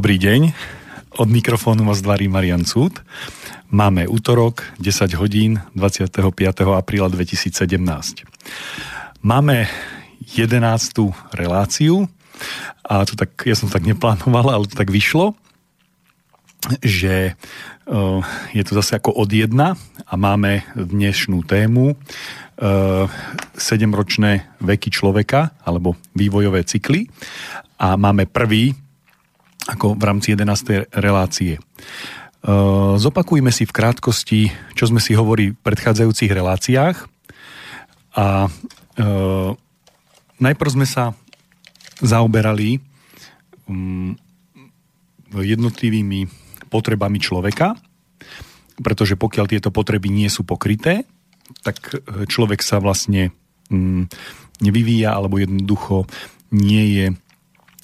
Dobrý 0.00 0.16
deň, 0.16 0.56
od 1.20 1.28
mikrofónu 1.28 1.84
vás 1.84 2.00
dvarí 2.00 2.24
Marian 2.24 2.64
Cúd. 2.64 3.04
Máme 3.68 4.08
útorok, 4.08 4.64
10 4.80 5.12
hodín, 5.20 5.60
25. 5.76 6.24
apríla 6.72 7.12
2017. 7.12 7.52
Máme 9.20 9.68
11. 10.24 10.56
reláciu 11.36 12.08
a 12.80 13.04
to 13.04 13.12
tak, 13.12 13.44
ja 13.44 13.52
som 13.52 13.68
tak 13.68 13.84
neplánoval, 13.84 14.48
ale 14.48 14.64
to 14.64 14.72
tak 14.72 14.88
vyšlo, 14.88 15.36
že 16.80 17.36
uh, 17.84 18.24
je 18.56 18.64
to 18.64 18.80
zase 18.80 18.96
ako 18.96 19.12
od 19.12 19.28
jedna 19.28 19.76
a 20.08 20.16
máme 20.16 20.64
dnešnú 20.80 21.44
tému 21.44 21.92
uh, 21.92 23.04
7-ročné 23.52 24.48
veky 24.64 24.88
človeka 24.88 25.52
alebo 25.60 25.92
vývojové 26.16 26.64
cykly 26.64 27.04
a 27.76 28.00
máme 28.00 28.24
prvý 28.24 28.72
ako 29.68 29.98
v 29.98 30.02
rámci 30.02 30.32
11. 30.32 30.88
relácie. 30.96 31.60
Zopakujme 32.96 33.52
si 33.52 33.68
v 33.68 33.76
krátkosti, 33.76 34.40
čo 34.72 34.88
sme 34.88 35.02
si 35.02 35.12
hovorili 35.12 35.52
v 35.52 35.60
predchádzajúcich 35.60 36.32
reláciách 36.32 36.96
a 38.16 38.48
najprv 40.40 40.70
sme 40.72 40.88
sa 40.88 41.12
zaoberali 42.00 42.80
mm, 43.68 44.10
jednotlivými 45.36 46.26
potrebami 46.72 47.20
človeka, 47.20 47.76
pretože 48.80 49.20
pokiaľ 49.20 49.46
tieto 49.46 49.68
potreby 49.68 50.08
nie 50.08 50.32
sú 50.32 50.42
pokryté, 50.42 51.04
tak 51.60 51.76
e, 51.92 52.24
človek 52.24 52.64
sa 52.64 52.80
vlastne 52.80 53.30
mm, 53.68 54.08
nevyvíja 54.64 55.12
alebo 55.12 55.36
jednoducho 55.36 56.08
nie 56.50 56.84
je 56.98 57.06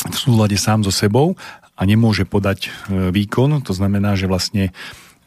v 0.06 0.16
súlade 0.16 0.56
sám 0.56 0.82
so 0.86 0.92
sebou 0.92 1.36
a 1.76 1.82
nemôže 1.84 2.24
podať 2.24 2.68
e, 2.68 3.12
výkon, 3.12 3.60
to 3.60 3.76
znamená, 3.76 4.16
že 4.16 4.26
vlastne 4.26 4.72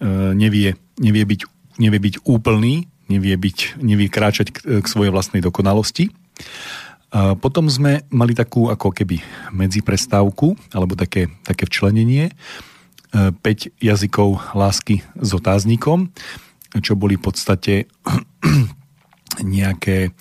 e, 0.01 0.05
nevie, 0.33 0.73
nevie, 0.97 1.23
byť, 1.23 1.41
nevie 1.77 1.99
byť 2.01 2.15
úplný, 2.25 2.89
nevie, 3.05 3.35
byť, 3.37 3.77
nevie 3.79 4.09
kráčať 4.09 4.47
k, 4.49 4.57
k 4.81 4.85
svojej 4.85 5.13
vlastnej 5.13 5.45
dokonalosti. 5.45 6.09
Potom 7.41 7.65
sme 7.73 8.05
mali 8.13 8.37
takú 8.37 8.69
ako 8.69 8.93
keby 8.93 9.17
medziprestávku, 9.49 10.53
alebo 10.77 10.93
také, 10.93 11.25
také 11.41 11.65
včlenenie, 11.65 12.37
5 13.13 13.33
e, 13.33 13.73
jazykov 13.81 14.53
lásky 14.53 15.01
s 15.17 15.29
otáznikom, 15.33 16.13
čo 16.85 16.93
boli 16.93 17.17
v 17.17 17.23
podstate 17.25 17.89
nejaké 19.41 20.13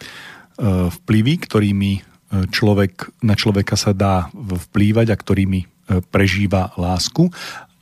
vplyvy, 0.90 1.34
ktorými 1.44 1.92
človek, 2.50 3.14
na 3.22 3.38
človeka 3.38 3.78
sa 3.78 3.94
dá 3.94 4.26
vplývať 4.34 5.12
a 5.12 5.16
ktorými 5.16 5.77
prežíva 6.10 6.70
lásku 6.76 7.32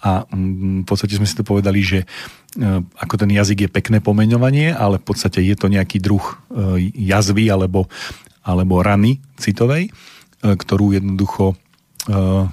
a 0.06 0.22
mm, 0.28 0.84
v 0.84 0.86
podstate 0.86 1.18
sme 1.18 1.26
si 1.26 1.34
to 1.34 1.42
povedali, 1.42 1.82
že 1.82 1.98
e, 2.04 2.06
ako 3.00 3.14
ten 3.18 3.30
jazyk 3.32 3.66
je 3.66 3.74
pekné 3.74 3.98
pomeňovanie, 3.98 4.70
ale 4.70 5.02
v 5.02 5.06
podstate 5.08 5.42
je 5.42 5.56
to 5.58 5.66
nejaký 5.66 5.98
druh 5.98 6.22
e, 6.22 6.34
jazvy 6.94 7.50
alebo, 7.50 7.90
alebo 8.46 8.84
rany 8.84 9.18
citovej, 9.40 9.88
e, 9.88 9.92
ktorú 10.44 10.94
jednoducho, 10.94 11.58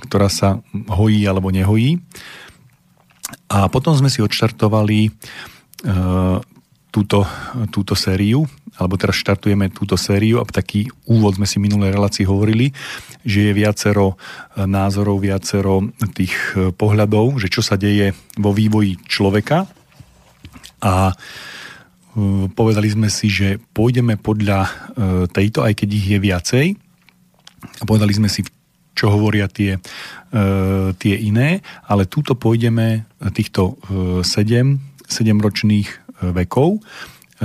ktorá 0.10 0.34
sa 0.34 0.66
hojí 0.90 1.30
alebo 1.30 1.54
nehojí. 1.54 2.02
A 3.54 3.70
potom 3.70 3.94
sme 3.94 4.10
si 4.10 4.18
odštartovali 4.18 5.14
túto, 6.94 7.26
túto 7.74 7.98
sériu 7.98 8.46
alebo 8.78 8.98
teraz 8.98 9.22
štartujeme 9.22 9.70
túto 9.70 9.94
sériu 9.94 10.42
a 10.42 10.46
taký 10.50 10.90
úvod 11.06 11.38
sme 11.38 11.46
si 11.46 11.62
minulé 11.62 11.94
relácii 11.94 12.26
hovorili, 12.26 12.74
že 13.22 13.50
je 13.50 13.54
viacero 13.54 14.14
e, 14.14 14.66
názorov, 14.66 15.22
viacero 15.22 15.94
tých 16.18 16.34
e, 16.58 16.74
pohľadov, 16.74 17.38
že 17.38 17.54
čo 17.54 17.62
sa 17.62 17.78
deje 17.78 18.18
vo 18.34 18.50
vývoji 18.50 18.98
človeka. 19.06 19.70
A 20.82 21.14
e, 21.14 21.16
povedali 22.50 22.90
sme 22.90 23.14
si, 23.14 23.30
že 23.30 23.62
pôjdeme 23.62 24.18
podľa 24.18 24.70
tejto, 25.34 25.66
aj 25.66 25.74
keď 25.78 25.90
ich 25.94 26.08
je 26.18 26.20
viacej. 26.22 26.66
A 27.78 27.84
povedali 27.86 28.14
sme 28.18 28.30
si, 28.30 28.42
čo 28.94 29.10
hovoria 29.10 29.50
tie, 29.50 29.82
tie 31.02 31.16
iné, 31.18 31.66
ale 31.90 32.06
túto 32.06 32.38
pôjdeme 32.38 33.10
týchto 33.34 33.82
7, 34.22 34.22
7 34.22 35.18
ročných 35.42 36.03
vekov 36.22 36.84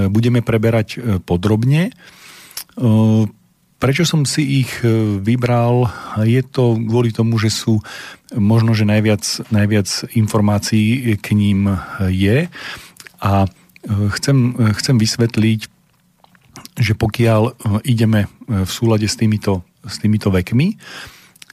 budeme 0.07 0.45
preberať 0.47 0.89
e, 0.95 0.99
podrobne. 1.19 1.91
E, 1.91 1.93
prečo 3.83 4.05
som 4.07 4.23
si 4.23 4.63
ich 4.63 4.71
e, 4.87 5.19
vybral? 5.19 5.91
Je 6.23 6.39
to 6.47 6.79
kvôli 6.79 7.11
tomu, 7.11 7.43
že 7.43 7.51
sú 7.51 7.83
možno, 8.31 8.79
že 8.79 8.87
najviac, 8.87 9.51
najviac 9.51 9.89
informácií 10.15 11.19
k 11.19 11.27
ním 11.35 11.81
je 12.07 12.47
a 13.19 13.49
chcem, 13.89 14.53
chcem 14.77 14.97
vysvetliť, 15.01 15.61
že 16.79 16.93
pokiaľ 16.93 17.57
ideme 17.89 18.29
v 18.47 18.69
súlade 18.69 19.09
s 19.09 19.17
týmito, 19.17 19.65
s 19.81 19.97
týmito 19.97 20.29
vekmi, 20.29 20.77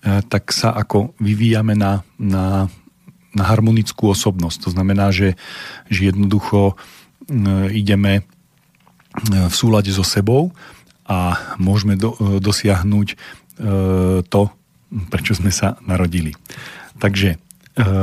tak 0.03 0.51
sa 0.51 0.75
ako 0.75 1.15
vyvíjame 1.17 1.79
na, 1.79 2.03
na, 2.19 2.67
na 3.31 3.43
harmonickú 3.47 4.11
osobnosť. 4.11 4.67
To 4.67 4.69
znamená, 4.75 5.15
že, 5.15 5.39
že 5.87 6.11
jednoducho 6.11 6.75
ideme 7.74 8.24
v 9.24 9.53
súlade 9.53 9.90
so 9.90 10.03
sebou 10.03 10.52
a 11.06 11.38
môžeme 11.62 11.96
do, 11.96 12.18
dosiahnuť 12.41 13.08
e, 13.13 13.16
to, 14.25 14.41
prečo 15.08 15.38
sme 15.38 15.53
sa 15.53 15.78
narodili. 15.86 16.34
Takže 16.97 17.30
e, 17.34 17.38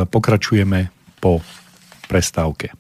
pokračujeme 0.08 0.88
po 1.20 1.42
prestávke. 2.06 2.72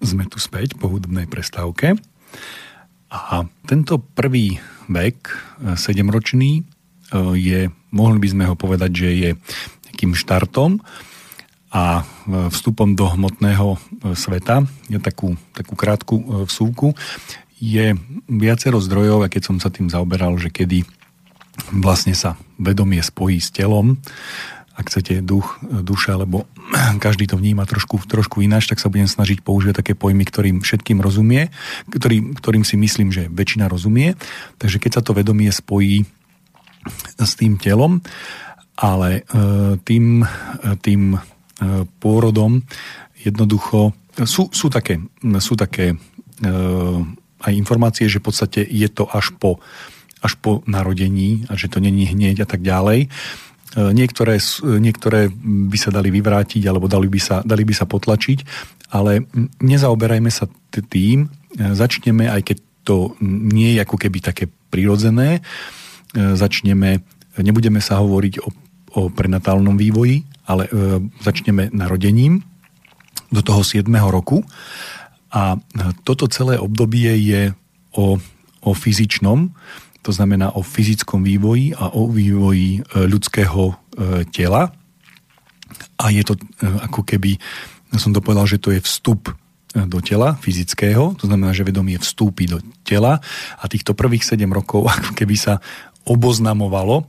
Sme 0.00 0.24
tu 0.26 0.40
späť 0.40 0.76
po 0.80 0.88
hudobnej 0.88 1.28
prestávke. 1.28 1.96
A 3.10 3.44
tento 3.66 4.00
prvý 4.00 4.58
vek, 4.88 5.28
7-ročný, 5.76 6.64
je, 7.34 7.60
mohli 7.90 8.18
by 8.22 8.28
sme 8.30 8.44
ho 8.46 8.54
povedať, 8.54 8.90
že 8.94 9.08
je 9.12 9.30
takým 9.90 10.14
štartom 10.14 10.78
a 11.70 12.02
vstupom 12.50 12.94
do 12.98 13.06
hmotného 13.06 13.78
sveta, 14.14 14.66
je 14.90 14.98
takú, 14.98 15.34
takú 15.54 15.74
krátku 15.74 16.46
vsúku, 16.46 16.94
je 17.60 17.94
viacero 18.26 18.78
zdrojov, 18.80 19.26
a 19.26 19.30
keď 19.30 19.42
som 19.52 19.56
sa 19.58 19.68
tým 19.68 19.90
zaoberal, 19.90 20.38
že 20.38 20.48
kedy 20.50 20.86
vlastne 21.74 22.16
sa 22.16 22.40
vedomie 22.56 23.02
spojí 23.02 23.42
s 23.42 23.52
telom, 23.52 23.98
ak 24.80 24.88
chcete 24.88 25.20
duch, 25.20 25.60
duša, 25.60 26.16
lebo 26.16 26.48
každý 27.04 27.28
to 27.28 27.36
vníma 27.36 27.68
trošku, 27.68 28.00
trošku 28.08 28.40
ináč, 28.40 28.66
tak 28.66 28.80
sa 28.80 28.88
budem 28.88 29.06
snažiť 29.06 29.44
používať 29.44 29.84
také 29.84 29.92
pojmy, 29.92 30.24
ktorým 30.24 30.64
všetkým 30.64 31.04
rozumie, 31.04 31.52
ktorým, 31.92 32.32
ktorým 32.32 32.64
si 32.64 32.80
myslím, 32.80 33.12
že 33.12 33.28
väčšina 33.28 33.68
rozumie. 33.68 34.16
Takže 34.56 34.80
keď 34.80 34.90
sa 34.98 35.02
to 35.04 35.12
vedomie 35.12 35.52
spojí 35.52 36.08
s 37.20 37.32
tým 37.36 37.60
telom, 37.60 38.00
ale 38.80 39.20
e, 39.20 39.22
tým, 39.84 40.24
tým 40.80 41.02
e, 41.12 41.18
pôrodom 42.00 42.64
jednoducho 43.20 43.92
sú, 44.24 44.48
sú 44.48 44.72
také, 44.72 44.96
sú 45.44 45.54
také 45.60 45.92
e, 45.92 45.96
aj 47.40 47.52
informácie, 47.52 48.08
že 48.08 48.20
v 48.20 48.26
podstate 48.32 48.60
je 48.64 48.88
to 48.88 49.04
až 49.12 49.36
po, 49.36 49.60
až 50.24 50.36
po 50.40 50.64
narodení 50.64 51.44
a 51.52 51.56
že 51.56 51.68
to 51.68 51.80
není 51.80 52.08
hneď 52.08 52.44
a 52.44 52.46
tak 52.48 52.64
ďalej. 52.64 53.12
E, 53.70 53.94
niektoré, 53.94 54.42
niektoré 54.66 55.30
by 55.70 55.78
sa 55.78 55.94
dali 55.94 56.10
vyvrátiť 56.10 56.62
alebo 56.66 56.90
dali 56.90 57.06
by 57.06 57.20
sa, 57.22 57.36
dali 57.46 57.62
by 57.62 57.74
sa 57.74 57.86
potlačiť, 57.86 58.38
ale 58.90 59.30
nezaoberajme 59.62 60.26
sa 60.26 60.50
tým, 60.74 61.30
e, 61.54 61.70
začneme, 61.70 62.26
aj 62.26 62.42
keď 62.50 62.58
to 62.82 63.14
nie 63.22 63.78
je 63.78 63.80
ako 63.86 63.94
keby 63.94 64.18
také 64.18 64.50
prirodzené, 64.50 65.38
e, 65.38 65.40
začneme, 66.34 66.98
nebudeme 67.38 67.78
sa 67.78 68.02
hovoriť 68.02 68.34
o, 68.42 68.48
o 68.98 69.00
prenatálnom 69.06 69.78
vývoji, 69.78 70.26
ale 70.50 70.66
začneme 71.22 71.70
narodením 71.70 72.42
do 73.30 73.38
toho 73.38 73.62
7. 73.62 73.86
roku 74.10 74.42
a 75.30 75.54
toto 76.02 76.26
celé 76.26 76.58
obdobie 76.58 77.14
je 77.22 77.54
o, 77.94 78.18
o 78.66 78.70
fyzičnom, 78.74 79.54
to 80.00 80.10
znamená 80.12 80.56
o 80.56 80.64
fyzickom 80.64 81.20
vývoji 81.20 81.76
a 81.76 81.92
o 81.92 82.08
vývoji 82.08 82.80
e, 82.80 83.04
ľudského 83.04 83.62
e, 83.68 83.74
tela. 84.32 84.72
A 86.00 86.04
je 86.08 86.24
to 86.24 86.34
e, 86.36 86.42
ako 86.88 87.04
keby, 87.04 87.36
som 88.00 88.16
to 88.16 88.24
povedal, 88.24 88.48
že 88.48 88.60
to 88.60 88.72
je 88.72 88.80
vstup 88.80 89.28
do 89.70 90.02
tela 90.02 90.34
fyzického, 90.42 91.14
to 91.14 91.30
znamená, 91.30 91.54
že 91.54 91.62
vedomie 91.62 91.94
vstúpi 91.94 92.50
do 92.50 92.58
tela 92.82 93.22
a 93.54 93.64
týchto 93.70 93.94
prvých 93.94 94.26
7 94.26 94.42
rokov 94.50 94.88
ako 94.90 95.14
keby 95.14 95.36
sa 95.38 95.62
oboznamovalo 96.08 97.06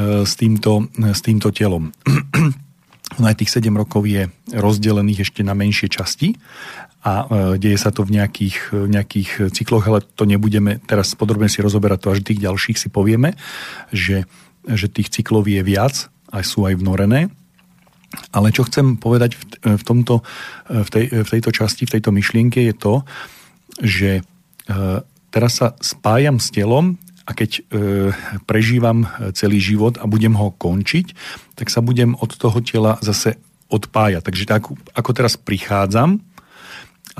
s 0.00 0.32
týmto, 0.38 0.88
s 0.96 1.20
týmto 1.20 1.52
telom. 1.52 1.92
Aj 3.26 3.36
tých 3.36 3.52
7 3.52 3.68
rokov 3.74 4.08
je 4.08 4.32
rozdelených 4.54 5.28
ešte 5.28 5.44
na 5.44 5.52
menšie 5.52 5.92
časti 5.92 6.40
a 7.00 7.12
e, 7.24 7.26
deje 7.56 7.78
sa 7.80 7.88
to 7.88 8.04
v 8.04 8.20
nejakých, 8.20 8.72
nejakých 8.72 9.30
cykloch, 9.56 9.88
ale 9.88 10.04
to 10.04 10.28
nebudeme 10.28 10.80
teraz 10.84 11.16
podrobne 11.16 11.48
si 11.48 11.64
rozoberať, 11.64 11.98
to 12.00 12.12
až 12.12 12.20
tých 12.20 12.44
ďalších 12.44 12.76
si 12.76 12.88
povieme, 12.92 13.36
že, 13.88 14.28
že 14.68 14.86
tých 14.92 15.08
cyklov 15.08 15.48
je 15.48 15.64
viac 15.64 16.12
a 16.28 16.44
sú 16.44 16.68
aj 16.68 16.76
vnorené. 16.76 17.32
Ale 18.34 18.50
čo 18.50 18.66
chcem 18.66 18.98
povedať 18.98 19.38
v, 19.38 19.42
v, 19.78 19.82
tomto, 19.86 20.26
v, 20.66 20.88
tej, 20.90 21.04
v 21.22 21.28
tejto 21.30 21.50
časti, 21.54 21.86
v 21.86 21.94
tejto 21.98 22.10
myšlienke 22.10 22.58
je 22.58 22.74
to, 22.74 22.94
že 23.80 24.10
e, 24.20 24.22
teraz 25.30 25.52
sa 25.62 25.78
spájam 25.78 26.42
s 26.42 26.50
telom 26.52 26.98
a 27.24 27.30
keď 27.32 27.50
e, 27.54 27.60
prežívam 28.44 29.06
celý 29.32 29.62
život 29.62 29.96
a 30.02 30.10
budem 30.10 30.34
ho 30.34 30.50
končiť, 30.52 31.14
tak 31.54 31.70
sa 31.70 31.80
budem 31.80 32.18
od 32.18 32.34
toho 32.34 32.58
tela 32.60 32.98
zase 32.98 33.38
odpájať. 33.70 34.26
Takže 34.26 34.44
tak, 34.50 34.66
ako 34.68 35.10
teraz 35.14 35.38
prichádzam, 35.38 36.18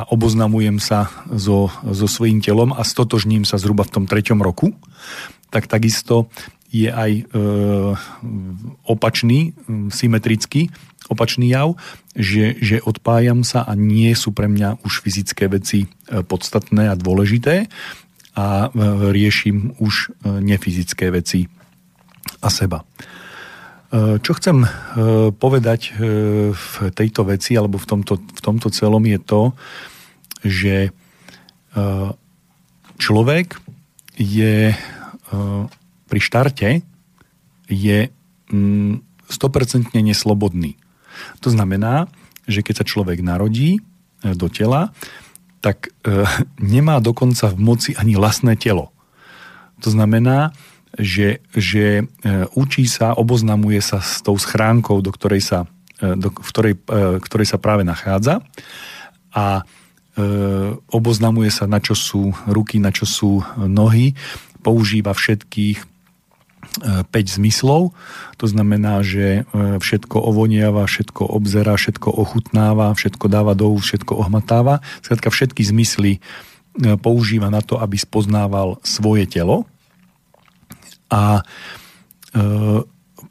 a 0.01 0.09
oboznamujem 0.09 0.81
sa 0.81 1.13
so, 1.29 1.69
so 1.85 2.09
svojím 2.09 2.41
telom 2.41 2.73
a 2.73 2.81
stotožním 2.81 3.45
sa 3.45 3.61
zhruba 3.61 3.85
v 3.85 4.01
tom 4.01 4.05
treťom 4.09 4.41
roku, 4.41 4.73
tak 5.53 5.69
takisto 5.69 6.33
je 6.73 6.89
aj 6.89 7.13
e, 7.13 7.23
opačný, 8.87 9.53
symetrický, 9.91 10.71
opačný 11.11 11.51
jav, 11.51 11.75
že, 12.15 12.55
že 12.63 12.79
odpájam 12.79 13.43
sa 13.43 13.67
a 13.67 13.75
nie 13.75 14.15
sú 14.15 14.31
pre 14.31 14.47
mňa 14.47 14.87
už 14.87 15.03
fyzické 15.03 15.51
veci 15.51 15.85
e, 15.85 16.23
podstatné 16.23 16.87
a 16.87 16.95
dôležité 16.95 17.67
a 18.39 18.47
e, 18.47 18.69
riešim 19.11 19.75
už 19.83 20.15
e, 20.23 20.39
nefyzické 20.39 21.11
veci 21.11 21.51
a 22.41 22.49
seba. 22.49 22.87
Čo 24.23 24.39
chcem 24.39 24.63
povedať 25.43 25.99
v 26.55 26.75
tejto 26.95 27.27
veci 27.27 27.59
alebo 27.59 27.75
v 27.75 27.91
tomto, 27.91 28.23
v 28.23 28.39
tomto 28.39 28.71
celom 28.71 29.03
je 29.03 29.19
to, 29.19 29.51
že 30.41 30.93
človek 32.97 33.61
je 34.17 34.75
pri 36.11 36.21
štarte 36.21 36.83
je 37.71 37.99
100% 38.51 38.51
mm, 39.31 39.95
neslobodný. 39.95 40.75
To 41.47 41.49
znamená, 41.55 42.11
že 42.51 42.67
keď 42.67 42.83
sa 42.83 42.89
človek 42.89 43.23
narodí 43.23 43.79
e, 43.79 43.81
do 44.35 44.51
tela, 44.51 44.91
tak 45.63 45.95
e, 46.03 46.27
nemá 46.75 46.99
dokonca 46.99 47.55
v 47.55 47.59
moci 47.63 47.91
ani 47.95 48.19
vlastné 48.19 48.59
telo. 48.59 48.91
To 49.87 49.89
znamená, 49.95 50.51
že, 50.99 51.39
že 51.55 52.03
e, 52.03 52.05
učí 52.59 52.91
sa, 52.91 53.15
oboznamuje 53.15 53.79
sa 53.79 54.03
s 54.03 54.19
tou 54.27 54.35
schránkou, 54.35 54.99
do 54.99 55.15
ktorej 55.15 55.47
sa, 55.47 55.59
e, 56.03 56.19
do, 56.19 56.35
v 56.35 56.51
ktorej, 56.51 56.75
e, 56.75 57.23
ktorej 57.23 57.47
sa 57.47 57.63
práve 57.63 57.87
nachádza 57.87 58.43
a 59.31 59.63
oboznamuje 60.91 61.51
sa, 61.53 61.71
na 61.71 61.79
čo 61.83 61.95
sú 61.97 62.33
ruky, 62.47 62.79
na 62.79 62.91
čo 62.95 63.05
sú 63.05 63.31
nohy, 63.57 64.15
používa 64.61 65.17
všetkých 65.17 65.89
5 66.81 67.11
zmyslov, 67.11 67.91
to 68.39 68.47
znamená, 68.47 69.03
že 69.03 69.49
všetko 69.57 70.23
ovoniava, 70.23 70.87
všetko 70.87 71.27
obzerá, 71.27 71.75
všetko 71.75 72.15
ochutnáva, 72.15 72.95
všetko 72.95 73.27
dáva 73.27 73.59
do 73.59 73.75
všetko 73.75 74.15
ohmatáva. 74.15 74.79
Skrátka 75.03 75.35
všetky 75.35 75.67
zmysly 75.67 76.23
používa 77.03 77.51
na 77.51 77.65
to, 77.65 77.81
aby 77.81 77.99
spoznával 77.99 78.79
svoje 78.87 79.27
telo, 79.27 79.67
a 81.11 81.43
e, 81.43 82.43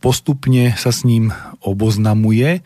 postupne 0.03 0.75
sa 0.75 0.91
s 0.91 1.07
ním 1.07 1.31
oboznamuje 1.63 2.61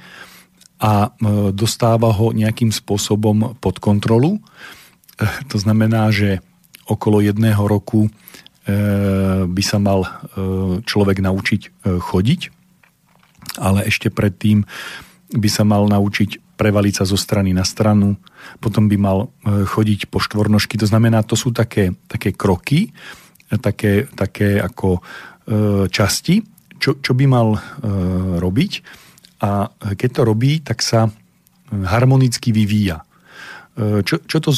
a 0.83 1.07
e, 1.07 1.09
dostáva 1.55 2.11
ho 2.11 2.35
nejakým 2.35 2.75
spôsobom 2.75 3.55
pod 3.63 3.79
kontrolu. 3.79 4.37
E, 4.37 4.39
to 5.47 5.55
znamená, 5.55 6.11
že 6.11 6.43
okolo 6.83 7.23
jedného 7.23 7.63
roku 7.63 8.11
by 9.43 9.59
sa 9.59 9.75
mal 9.75 10.07
človek 10.87 11.19
naučiť 11.19 11.83
chodiť, 11.83 12.41
ale 13.59 13.83
ešte 13.91 14.07
predtým 14.07 14.63
by 15.35 15.49
sa 15.51 15.67
mal 15.67 15.83
naučiť 15.91 16.55
prevaliť 16.55 16.93
sa 16.95 17.03
zo 17.03 17.19
strany 17.19 17.51
na 17.51 17.67
stranu, 17.67 18.15
potom 18.63 18.87
by 18.87 18.95
mal 18.95 19.35
chodiť 19.43 20.07
po 20.07 20.23
štvornožky. 20.23 20.79
To 20.79 20.87
znamená, 20.87 21.27
to 21.27 21.35
sú 21.35 21.51
také, 21.51 21.91
také 22.07 22.31
kroky, 22.31 22.95
také, 23.61 24.07
také 24.09 24.57
ako 24.61 24.97
e, 24.97 25.01
časti, 25.91 26.41
čo, 26.79 26.97
čo 26.99 27.11
by 27.13 27.25
mal 27.27 27.49
e, 27.53 27.59
robiť 28.39 28.71
a 29.43 29.67
keď 29.99 30.09
to 30.15 30.21
robí, 30.23 30.63
tak 30.63 30.79
sa 30.79 31.11
harmonicky 31.67 32.55
vyvíja. 32.55 33.03
E, 33.75 34.07
čo, 34.07 34.23
čo, 34.23 34.37
to, 34.39 34.51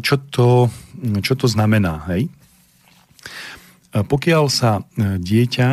čo, 0.00 0.16
to, 0.32 0.72
čo 1.20 1.34
to 1.36 1.46
znamená? 1.46 2.08
Hej? 2.08 2.32
Pokiaľ 3.90 4.44
sa 4.48 4.86
dieťa 4.96 5.68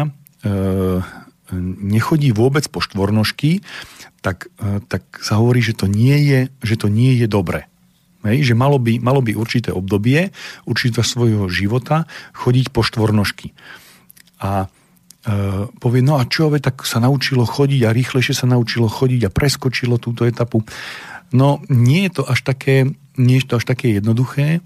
nechodí 1.78 2.34
vôbec 2.34 2.66
po 2.66 2.82
štvornožky, 2.82 3.62
tak, 4.26 4.50
tak 4.90 5.06
sa 5.22 5.38
hovorí, 5.38 5.62
že 5.62 5.78
to 5.78 5.86
nie 5.86 6.18
je, 6.26 6.40
že 6.66 6.76
to 6.82 6.90
nie 6.90 7.14
je 7.14 7.30
dobre. 7.30 7.70
Hej, 8.26 8.52
že 8.52 8.54
malo 8.58 8.82
by, 8.82 9.00
malo 9.00 9.22
by 9.24 9.38
určité 9.38 9.72
obdobie, 9.72 10.36
určité 10.68 11.06
svojho 11.06 11.48
života 11.48 12.10
chodiť 12.36 12.74
po 12.74 12.84
štvornožky. 12.84 13.54
A 14.42 14.66
e, 14.66 14.68
povie, 15.84 16.02
no 16.04 16.16
a 16.16 16.24
čo, 16.24 16.48
tak 16.56 16.88
sa 16.88 17.04
naučilo 17.04 17.44
chodiť 17.44 17.82
a 17.84 17.96
rýchlejšie 17.96 18.32
sa 18.32 18.48
naučilo 18.48 18.88
chodiť 18.88 19.28
a 19.28 19.34
preskočilo 19.34 20.00
túto 20.00 20.24
etapu. 20.24 20.64
No 21.36 21.60
nie 21.68 22.08
je 22.08 22.22
to 22.22 22.24
až 22.24 22.48
také, 22.48 22.88
nie 23.20 23.38
je 23.44 23.46
to 23.46 23.60
až 23.60 23.66
také 23.68 24.00
jednoduché, 24.00 24.48
e, 24.58 24.60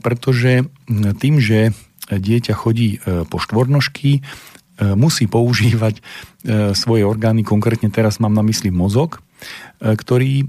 pretože 0.00 0.64
tým, 1.20 1.36
že 1.38 1.76
dieťa 2.08 2.54
chodí 2.56 2.96
e, 2.96 3.28
po 3.28 3.36
štvornožky, 3.38 4.24
musí 4.80 5.28
používať 5.28 6.00
svoje 6.72 7.04
orgány, 7.04 7.44
konkrétne 7.44 7.92
teraz 7.92 8.16
mám 8.16 8.32
na 8.32 8.40
mysli 8.40 8.72
mozog, 8.72 9.20
ktorý 9.80 10.44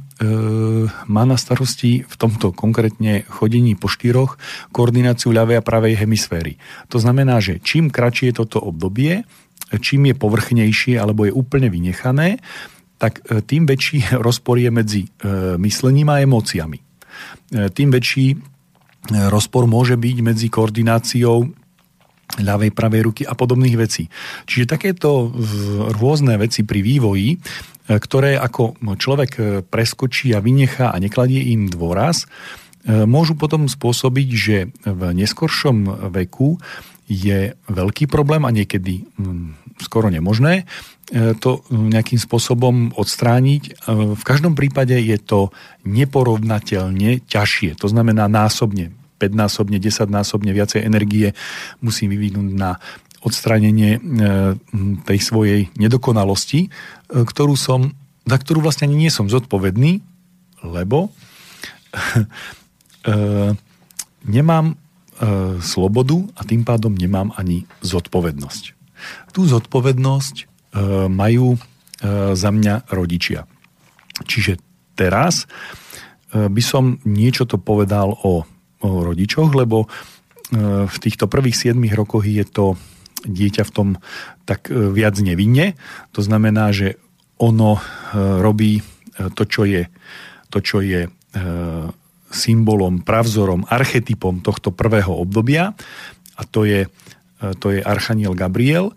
má 1.08 1.24
na 1.24 1.38
starosti 1.40 2.04
v 2.04 2.16
tomto 2.20 2.52
konkrétne 2.52 3.24
chodení 3.32 3.80
po 3.80 3.88
štyroch 3.88 4.36
koordináciu 4.76 5.32
ľavej 5.32 5.60
a 5.60 5.66
pravej 5.66 5.96
hemisféry. 5.96 6.60
To 6.92 7.00
znamená, 7.00 7.40
že 7.40 7.64
čím 7.64 7.88
kratšie 7.88 8.36
je 8.36 8.40
toto 8.44 8.60
obdobie, 8.60 9.24
čím 9.80 10.12
je 10.12 10.16
povrchnejšie 10.20 11.00
alebo 11.00 11.24
je 11.24 11.32
úplne 11.32 11.72
vynechané, 11.72 12.44
tak 13.00 13.24
tým 13.48 13.66
väčší 13.66 14.14
rozpor 14.28 14.60
je 14.60 14.70
medzi 14.70 15.02
myslením 15.58 16.12
a 16.12 16.20
emóciami. 16.22 16.80
Tým 17.52 17.90
väčší 17.90 18.36
rozpor 19.10 19.66
môže 19.66 19.98
byť 19.98 20.18
medzi 20.22 20.48
koordináciou 20.52 21.61
ľavej, 22.40 22.72
pravej 22.72 23.02
ruky 23.04 23.24
a 23.28 23.36
podobných 23.36 23.76
vecí. 23.76 24.08
Čiže 24.48 24.72
takéto 24.78 25.32
rôzne 25.98 26.40
veci 26.40 26.64
pri 26.64 26.80
vývoji, 26.80 27.36
e, 27.36 27.38
ktoré 27.88 28.40
ako 28.40 28.80
človek 28.96 29.32
e, 29.36 29.42
preskočí 29.66 30.32
a 30.32 30.40
vynechá 30.40 30.94
a 30.94 31.02
nekladie 31.02 31.52
im 31.52 31.68
dôraz, 31.68 32.24
e, 32.24 33.04
môžu 33.04 33.36
potom 33.36 33.68
spôsobiť, 33.68 34.28
že 34.32 34.58
v 34.88 35.02
neskoršom 35.12 36.08
veku 36.14 36.62
je 37.12 37.52
veľký 37.68 38.08
problém 38.08 38.48
a 38.48 38.56
niekedy 38.56 39.04
skoro 39.84 40.08
nemožné 40.08 40.64
to 41.44 41.60
nejakým 41.68 42.16
spôsobom 42.16 42.96
odstrániť. 42.96 43.84
V 44.16 44.24
každom 44.24 44.56
prípade 44.56 44.96
je 44.96 45.20
to 45.20 45.52
neporovnateľne 45.84 47.20
ťažšie, 47.28 47.76
to 47.76 47.92
znamená 47.92 48.32
násobne 48.32 48.96
5-násobne, 49.22 49.78
10-násobne 49.78 50.50
viacej 50.50 50.82
energie 50.82 51.38
musím 51.86 52.18
vyvinúť 52.18 52.50
na 52.58 52.82
odstránenie 53.22 53.98
e, 53.98 54.00
tej 55.06 55.20
svojej 55.22 55.62
nedokonalosti, 55.78 56.66
e, 56.66 56.70
ktorú 57.22 57.54
som, 57.54 57.94
za 58.26 58.38
ktorú 58.42 58.66
vlastne 58.66 58.90
ani 58.90 59.06
nie 59.08 59.12
som 59.14 59.30
zodpovedný, 59.30 60.02
lebo 60.66 61.14
e, 63.06 63.14
nemám 64.26 64.78
slobodu 65.62 66.18
a 66.34 66.42
tým 66.42 66.66
pádom 66.66 66.98
nemám 66.98 67.30
ani 67.38 67.70
zodpovednosť. 67.86 68.74
Tú 69.30 69.46
zodpovednosť 69.46 70.50
majú 71.14 71.62
za 72.34 72.50
mňa 72.50 72.90
rodičia. 72.90 73.46
Čiže 74.26 74.58
teraz 74.98 75.46
by 76.34 76.64
som 76.66 76.98
niečo 77.06 77.46
to 77.46 77.62
povedal 77.62 78.18
o 78.26 78.50
o 78.82 79.06
rodičoch, 79.06 79.54
lebo 79.54 79.86
e, 79.86 79.88
v 80.90 80.98
týchto 80.98 81.30
prvých 81.30 81.74
7 81.74 81.78
rokoch 81.94 82.26
je 82.26 82.46
to 82.46 82.76
dieťa 83.22 83.64
v 83.70 83.72
tom 83.72 83.88
tak 84.50 84.74
e, 84.74 84.90
viac 84.92 85.16
nevinne. 85.22 85.78
To 86.18 86.22
znamená, 86.26 86.74
že 86.74 86.98
ono 87.38 87.78
e, 87.78 87.82
robí 88.42 88.82
to, 89.38 89.44
čo 89.46 89.68
je, 89.68 89.86
to, 90.50 90.64
čo 90.64 90.82
je 90.82 91.06
symbolom, 92.32 93.04
pravzorom, 93.06 93.68
archetypom 93.70 94.40
tohto 94.40 94.72
prvého 94.74 95.14
obdobia 95.14 95.76
a 96.40 96.42
to 96.48 96.64
je, 96.64 96.88
to 97.60 97.76
je 97.76 97.84
Archaniel 97.84 98.34
Gabriel 98.34 98.96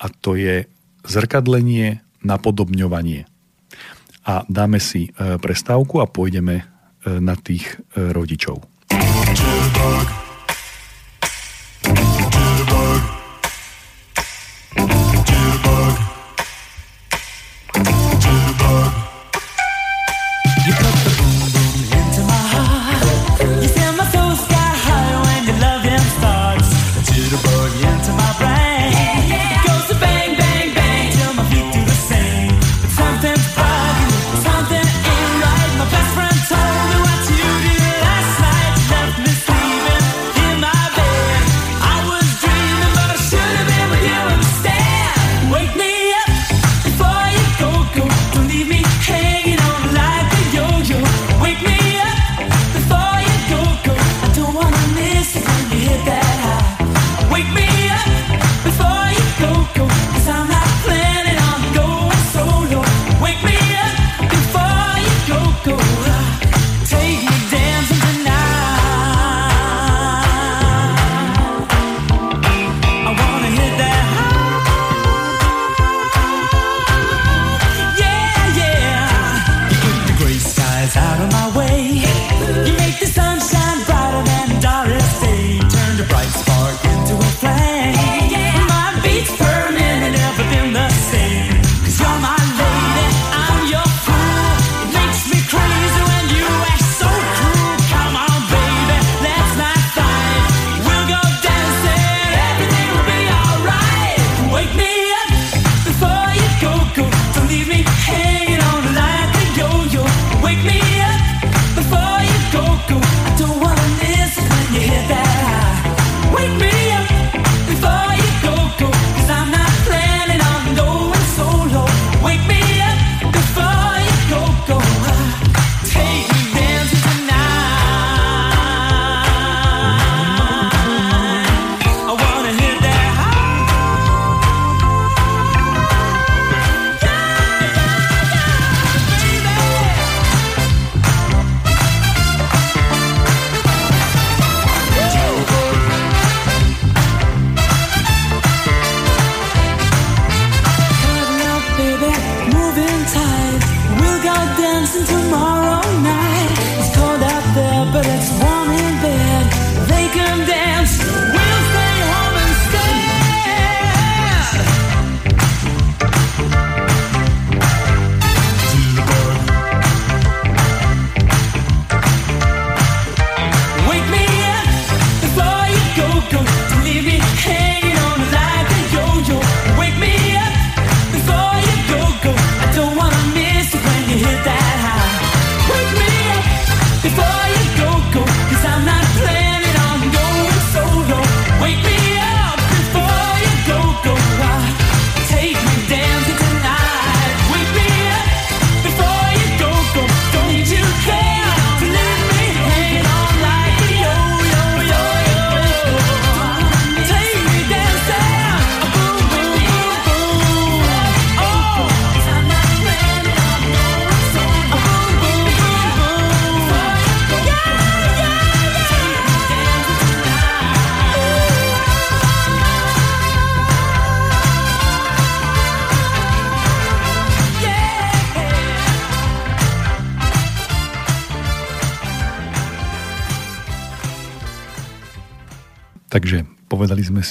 a 0.00 0.06
to 0.08 0.38
je 0.38 0.64
zrkadlenie, 1.04 2.00
napodobňovanie. 2.24 3.26
A 4.24 4.46
dáme 4.48 4.80
si 4.80 5.12
prestávku 5.18 6.00
a 6.00 6.08
pôjdeme 6.08 6.64
na 7.04 7.34
tých 7.36 7.76
rodičov. 7.92 8.64
dog. 9.90 10.25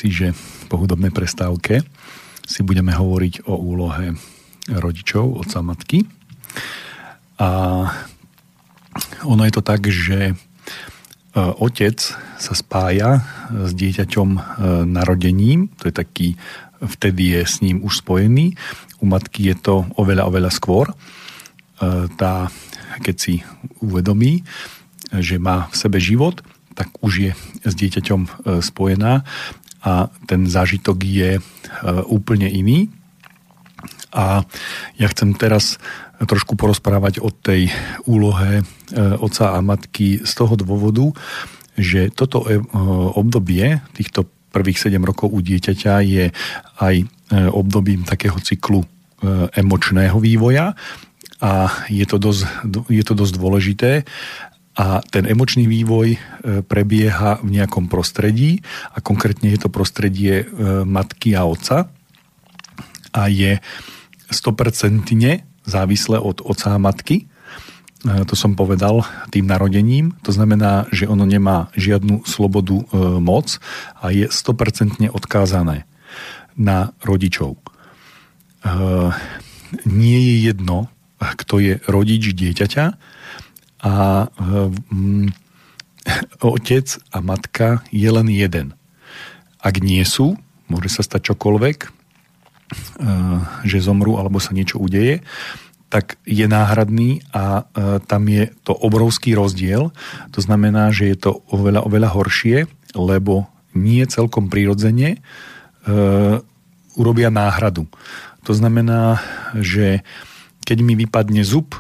Si, 0.06 0.14
že 0.14 0.38
po 0.70 0.78
hudobnej 0.78 1.10
prestávke 1.10 1.82
si 2.46 2.62
budeme 2.62 2.94
hovoriť 2.94 3.50
o 3.50 3.58
úlohe 3.58 4.14
rodičov, 4.70 5.42
otca 5.42 5.66
matky. 5.66 6.06
A 7.42 7.50
ono 9.26 9.42
je 9.50 9.54
to 9.54 9.66
tak, 9.66 9.90
že 9.90 10.20
e, 10.30 10.34
otec 11.42 11.98
sa 12.38 12.54
spája 12.54 13.26
s 13.50 13.74
dieťaťom 13.74 14.30
e, 14.30 14.42
narodením, 14.86 15.74
to 15.82 15.90
je 15.90 15.94
taký, 15.98 16.28
vtedy 16.86 17.34
je 17.34 17.42
s 17.42 17.66
ním 17.66 17.82
už 17.82 18.06
spojený. 18.06 18.54
U 19.02 19.10
matky 19.10 19.50
je 19.50 19.58
to 19.58 19.90
oveľa, 19.98 20.30
oveľa 20.30 20.52
skôr. 20.54 20.94
E, 20.94 20.96
tá, 22.14 22.54
keď 23.02 23.16
si 23.18 23.34
uvedomí, 23.82 24.46
že 25.18 25.42
má 25.42 25.66
v 25.74 25.76
sebe 25.82 25.98
život, 25.98 26.46
tak 26.78 26.94
už 27.02 27.14
je 27.18 27.32
s 27.66 27.74
dieťaťom 27.74 28.46
spojená 28.60 29.24
a 29.86 30.10
ten 30.26 30.50
zážitok 30.50 30.98
je 31.06 31.38
úplne 32.10 32.50
iný. 32.50 32.90
A 34.16 34.42
ja 34.98 35.08
chcem 35.12 35.38
teraz 35.38 35.78
trošku 36.24 36.56
porozprávať 36.56 37.20
o 37.20 37.28
tej 37.28 37.68
úlohe 38.08 38.62
e, 38.62 38.64
oca 39.20 39.52
a 39.52 39.60
matky 39.60 40.24
z 40.24 40.32
toho 40.32 40.56
dôvodu, 40.56 41.12
že 41.76 42.08
toto 42.16 42.48
e, 42.48 42.64
obdobie 43.20 43.84
týchto 43.92 44.24
prvých 44.56 44.80
7 44.80 44.96
rokov 45.04 45.36
u 45.36 45.44
dieťaťa 45.44 45.94
je 46.08 46.32
aj 46.80 46.96
e, 46.96 47.06
obdobím 47.52 48.08
takého 48.08 48.40
cyklu 48.40 48.88
emočného 49.56 50.22
vývoja 50.22 50.78
a 51.42 51.52
je 51.90 52.06
to 52.06 52.20
dosť, 52.20 52.42
je 52.92 53.04
to 53.04 53.14
dosť 53.18 53.34
dôležité 53.34 53.92
a 54.76 55.00
ten 55.08 55.24
emočný 55.24 55.72
vývoj 55.72 56.20
prebieha 56.68 57.40
v 57.40 57.50
nejakom 57.56 57.88
prostredí 57.88 58.60
a 58.92 59.00
konkrétne 59.00 59.48
je 59.56 59.60
to 59.64 59.72
prostredie 59.72 60.44
matky 60.84 61.32
a 61.32 61.48
otca 61.48 61.88
a 63.16 63.32
je 63.32 63.64
100% 64.28 65.08
závislé 65.66 66.18
od 66.20 66.44
oca 66.44 66.76
a 66.76 66.78
matky. 66.78 67.26
E, 67.26 67.26
to 68.28 68.36
som 68.36 68.54
povedal 68.54 69.02
tým 69.32 69.48
narodením. 69.48 70.14
To 70.28 70.36
znamená, 70.36 70.86
že 70.92 71.10
ono 71.10 71.26
nemá 71.26 71.74
žiadnu 71.74 72.28
slobodu 72.28 72.78
e, 72.78 72.86
moc 73.24 73.58
a 73.98 74.12
je 74.12 74.28
100% 74.30 75.10
odkázané 75.10 75.88
na 76.60 76.94
rodičov. 77.02 77.58
E, 77.58 77.62
nie 79.90 80.20
je 80.22 80.36
jedno, 80.54 80.92
kto 81.18 81.64
je 81.64 81.74
rodič 81.90 82.36
dieťaťa 82.36 83.15
a 83.86 84.26
otec 86.42 86.88
a 87.14 87.18
matka 87.22 87.86
je 87.94 88.10
len 88.10 88.26
jeden. 88.34 88.74
Ak 89.62 89.78
nie 89.78 90.02
sú, 90.02 90.42
môže 90.66 90.90
sa 90.90 91.06
stať 91.06 91.34
čokoľvek, 91.34 91.94
Eh, 92.76 93.40
že 93.62 93.78
zomrú 93.78 94.18
alebo 94.18 94.42
sa 94.42 94.50
niečo 94.50 94.82
udeje, 94.82 95.22
tak 95.94 96.18
je 96.26 96.50
náhradný 96.50 97.22
a 97.30 97.70
eh, 97.70 98.02
tam 98.02 98.26
je 98.26 98.50
to 98.66 98.74
obrovský 98.74 99.38
rozdiel. 99.38 99.94
To 100.34 100.40
znamená, 100.42 100.90
že 100.90 101.14
je 101.14 101.18
to 101.30 101.46
oveľa, 101.54 101.86
oveľa 101.86 102.10
horšie, 102.18 102.58
lebo 102.98 103.46
nie 103.76 104.02
celkom 104.08 104.48
prirodzene 104.48 105.20
urobia 106.96 107.30
náhradu. 107.30 107.86
To 108.48 108.52
znamená, 108.56 109.22
že 109.54 110.02
keď 110.66 110.78
mi 110.82 110.98
vypadne 110.98 111.46
zub, 111.46 111.78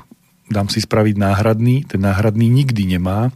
dám 0.51 0.69
si 0.69 0.81
spraviť 0.81 1.15
náhradný, 1.17 1.87
ten 1.89 2.01
náhradný 2.01 2.49
nikdy 2.49 2.97
nemá, 2.97 3.33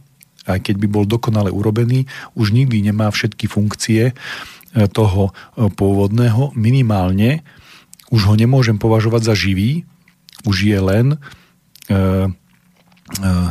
aj 0.48 0.62
keď 0.62 0.76
by 0.82 0.88
bol 0.88 1.04
dokonale 1.04 1.52
urobený, 1.52 2.08
už 2.34 2.54
nikdy 2.54 2.80
nemá 2.80 3.10
všetky 3.12 3.46
funkcie, 3.46 4.16
E, 4.70 4.86
toho 4.86 5.34
e, 5.58 5.66
pôvodného, 5.66 6.54
minimálne 6.54 7.42
už 8.10 8.30
ho 8.30 8.34
nemôžem 8.38 8.78
považovať 8.78 9.22
za 9.22 9.34
živý, 9.34 9.82
už 10.46 10.66
je 10.66 10.78
len 10.78 11.06
e, 11.14 11.18
e, 11.90 11.98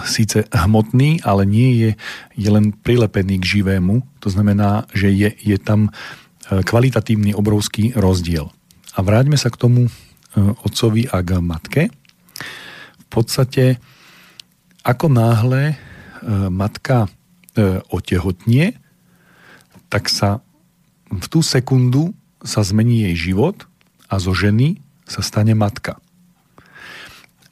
síce 0.07 0.47
hmotný, 0.51 1.19
ale 1.27 1.43
nie 1.43 1.69
je, 1.75 1.89
je 2.39 2.49
len 2.51 2.71
prilepený 2.71 3.39
k 3.43 3.59
živému. 3.59 4.03
To 4.23 4.31
znamená, 4.31 4.87
že 4.95 5.11
je, 5.11 5.31
je 5.43 5.59
tam 5.59 5.91
kvalitatívny 6.49 7.35
obrovský 7.35 7.93
rozdiel. 7.93 8.49
A 8.95 8.99
vráťme 9.05 9.37
sa 9.37 9.53
k 9.53 9.59
tomu 9.59 9.81
otcovi 10.65 11.05
a 11.13 11.21
k 11.21 11.37
matke. 11.45 11.83
Podstate, 13.09 13.81
ako 14.85 15.09
náhle 15.09 15.75
matka 16.53 17.09
otehotnie, 17.89 18.77
tak 19.89 20.07
sa 20.07 20.45
v 21.09 21.25
tú 21.25 21.41
sekundu 21.41 22.13
sa 22.45 22.61
zmení 22.61 23.09
jej 23.09 23.33
život 23.33 23.65
a 24.07 24.21
zo 24.21 24.31
ženy 24.31 24.79
sa 25.09 25.25
stane 25.25 25.57
matka. 25.57 25.97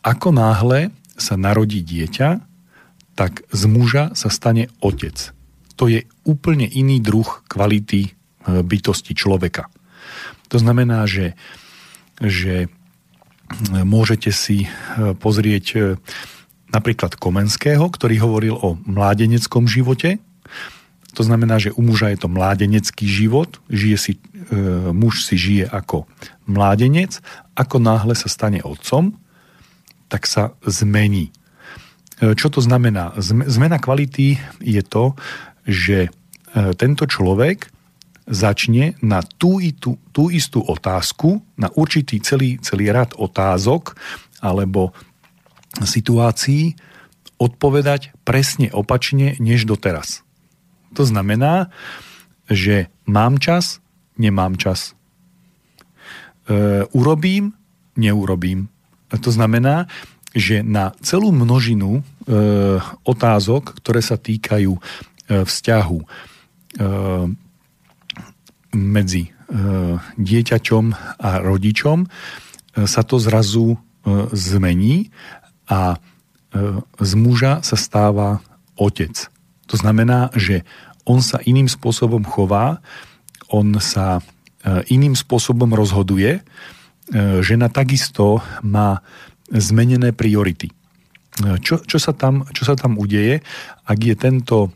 Ako 0.05 0.29
náhle 0.31 0.93
sa 1.17 1.35
narodí 1.35 1.81
dieťa, 1.81 2.45
tak 3.17 3.41
z 3.49 3.63
muža 3.65 4.13
sa 4.13 4.29
stane 4.29 4.69
otec. 4.77 5.33
To 5.81 5.89
je 5.89 6.05
úplne 6.21 6.69
iný 6.69 7.01
druh 7.01 7.25
kvality 7.49 8.01
e, 8.05 8.09
bytosti 8.61 9.17
človeka. 9.17 9.73
To 10.53 10.57
znamená, 10.61 11.09
že, 11.09 11.33
že 12.21 12.69
môžete 13.83 14.29
si 14.33 14.65
e, 14.65 14.67
pozrieť 15.15 15.65
e, 15.73 15.79
napríklad 16.71 17.15
Komenského, 17.15 17.87
ktorý 17.87 18.15
hovoril 18.19 18.55
o 18.59 18.75
mládeneckom 18.85 19.65
živote 19.65 20.19
to 21.17 21.25
znamená, 21.25 21.57
že 21.57 21.73
u 21.73 21.81
muža 21.81 22.13
je 22.13 22.21
to 22.21 22.29
mládenecký 22.29 23.09
život, 23.09 23.57
žije 23.73 23.97
si, 23.97 24.13
e, 24.13 24.21
muž 24.93 25.25
si 25.25 25.33
žije 25.33 25.65
ako 25.65 26.05
mládenec, 26.45 27.17
ako 27.57 27.81
náhle 27.81 28.13
sa 28.13 28.29
stane 28.29 28.61
otcom, 28.61 29.17
tak 30.13 30.29
sa 30.29 30.53
zmení. 30.61 31.33
E, 32.21 32.37
čo 32.37 32.53
to 32.53 32.61
znamená? 32.61 33.17
Zmena 33.49 33.81
kvality 33.81 34.37
je 34.61 34.81
to, 34.85 35.17
že 35.65 35.97
e, 36.05 36.09
tento 36.77 37.09
človek 37.09 37.73
začne 38.27 38.99
na 38.99 39.23
tú, 39.23 39.63
tú, 39.79 39.95
tú 40.11 40.27
istú 40.27 40.59
otázku, 40.61 41.41
na 41.55 41.71
určitý 41.73 42.19
celý, 42.19 42.59
celý 42.59 42.91
rad 42.91 43.15
otázok 43.15 43.95
alebo 44.43 44.91
situácií 45.79 46.75
odpovedať 47.39 48.13
presne 48.27 48.67
opačne 48.73 49.39
než 49.39 49.63
doteraz. 49.63 50.27
To 50.97 51.05
znamená, 51.05 51.69
že 52.49 52.89
mám 53.05 53.37
čas, 53.37 53.79
nemám 54.17 54.57
čas. 54.57 54.91
E, 54.91 56.83
urobím, 56.91 57.53
neurobím. 57.95 58.67
A 59.13 59.21
to 59.21 59.29
znamená, 59.31 59.87
že 60.33 60.65
na 60.65 60.91
celú 60.99 61.31
množinu 61.31 61.99
e, 61.99 62.01
otázok, 63.05 63.77
ktoré 63.79 64.01
sa 64.01 64.17
týkajú 64.17 64.73
e, 64.73 64.81
vzťahu 65.45 65.99
e, 66.01 66.05
medzi 68.77 69.27
e, 69.27 69.29
dieťaťom 70.15 70.85
a 71.17 71.29
rodičom, 71.41 72.05
e, 72.05 72.07
sa 72.85 73.01
to 73.01 73.17
zrazu 73.17 73.73
e, 73.73 73.77
zmení 74.31 75.09
a 75.67 75.99
z 76.97 77.11
muža 77.19 77.59
sa 77.61 77.75
stáva 77.75 78.39
otec. 78.79 79.13
To 79.67 79.75
znamená, 79.75 80.31
že 80.33 80.63
on 81.03 81.19
sa 81.19 81.43
iným 81.43 81.67
spôsobom 81.67 82.23
chová, 82.23 82.79
on 83.51 83.77
sa 83.83 84.23
iným 84.87 85.13
spôsobom 85.13 85.69
rozhoduje, 85.75 86.41
žena 87.43 87.67
takisto 87.67 88.39
má 88.63 89.03
zmenené 89.51 90.15
priority. 90.15 90.71
Čo, 91.61 91.83
čo, 91.83 91.97
sa 91.99 92.15
tam, 92.15 92.47
čo 92.55 92.63
sa 92.63 92.79
tam 92.79 92.95
udeje, 92.95 93.43
ak 93.85 93.99
je 93.99 94.15
tento 94.15 94.71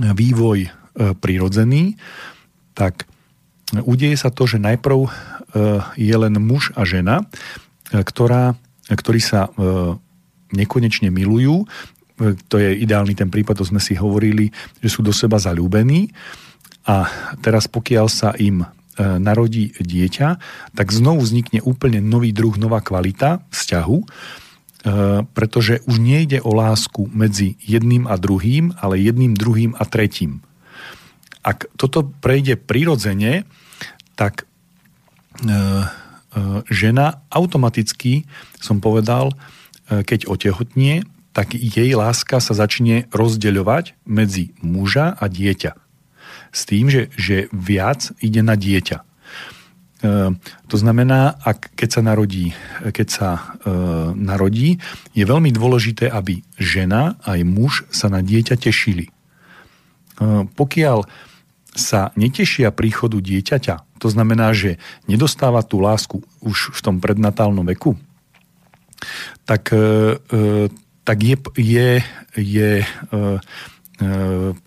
vývoj 0.00 0.72
prirodzený, 1.20 2.00
tak 2.72 3.06
udeje 3.72 4.16
sa 4.20 4.28
to, 4.28 4.44
že 4.44 4.60
najprv 4.60 5.08
je 5.96 6.16
len 6.16 6.34
muž 6.40 6.72
a 6.76 6.88
žena, 6.88 7.28
ktorá, 7.92 8.56
ktorí 8.88 9.20
sa 9.20 9.52
nekonečne 10.52 11.12
milujú, 11.12 11.68
to 12.48 12.56
je 12.60 12.76
ideálny 12.84 13.16
ten 13.16 13.32
prípad, 13.32 13.58
to 13.58 13.66
sme 13.66 13.80
si 13.82 13.96
hovorili, 13.98 14.52
že 14.78 14.88
sú 14.92 15.00
do 15.02 15.10
seba 15.10 15.40
zalúbení 15.40 16.12
a 16.86 17.06
teraz 17.42 17.66
pokiaľ 17.66 18.06
sa 18.10 18.34
im 18.38 18.62
e, 18.62 18.66
narodí 19.02 19.74
dieťa, 19.78 20.28
tak 20.74 20.90
znovu 20.90 21.22
vznikne 21.22 21.62
úplne 21.62 22.02
nový 22.02 22.34
druh, 22.34 22.54
nová 22.58 22.82
kvalita 22.82 23.42
vzťahu, 23.50 23.98
e, 23.98 24.06
pretože 25.24 25.82
už 25.86 25.96
nejde 25.98 26.42
o 26.42 26.54
lásku 26.54 27.06
medzi 27.10 27.54
jedným 27.62 28.10
a 28.10 28.18
druhým, 28.18 28.74
ale 28.78 28.98
jedným, 29.02 29.34
druhým 29.34 29.72
a 29.78 29.84
tretím. 29.86 30.42
Ak 31.42 31.66
toto 31.74 32.06
prejde 32.22 32.54
prirodzene, 32.54 33.44
tak 34.14 34.42
e, 34.42 34.46
žena 36.70 37.20
automaticky, 37.28 38.24
som 38.56 38.80
povedal, 38.80 39.36
keď 39.92 40.24
otehotnie, 40.24 41.04
tak 41.32 41.56
jej 41.56 41.92
láska 41.96 42.40
sa 42.40 42.52
začne 42.52 43.08
rozdeľovať 43.12 43.96
medzi 44.04 44.52
muža 44.60 45.16
a 45.16 45.24
dieťa. 45.28 45.72
s 46.52 46.68
tým, 46.68 46.92
že, 46.92 47.08
že 47.16 47.48
viac 47.48 48.12
ide 48.20 48.44
na 48.44 48.60
dieťa. 48.60 49.00
E, 49.00 49.04
to 50.68 50.76
znamená, 50.76 51.32
ak, 51.40 51.72
keď 51.72 51.88
sa 51.88 52.02
narodí, 52.04 52.52
keď 52.84 53.08
sa 53.08 53.28
e, 53.38 53.40
narodí, 54.12 54.76
je 55.16 55.24
veľmi 55.24 55.48
dôležité, 55.48 56.12
aby 56.12 56.44
žena 56.60 57.16
aj 57.24 57.40
muž 57.48 57.88
sa 57.88 58.12
na 58.12 58.20
dieťa 58.20 58.60
tešili. 58.60 59.08
E, 59.08 59.12
pokiaľ 60.44 61.08
sa 61.72 62.12
netešia 62.20 62.68
príchodu 62.68 63.16
dieťaťa, 63.16 63.98
to 64.02 64.08
znamená, 64.10 64.52
že 64.52 64.76
nedostáva 65.08 65.64
tú 65.64 65.80
lásku 65.80 66.20
už 66.44 66.76
v 66.76 66.80
tom 66.84 66.96
prednatálnom 67.00 67.64
veku, 67.64 67.96
tak, 69.46 69.72
e, 69.72 70.18
e, 70.18 70.68
tak 71.02 71.18
je, 71.22 71.36
je, 71.58 71.90
je 72.38 72.72
e, 72.82 72.86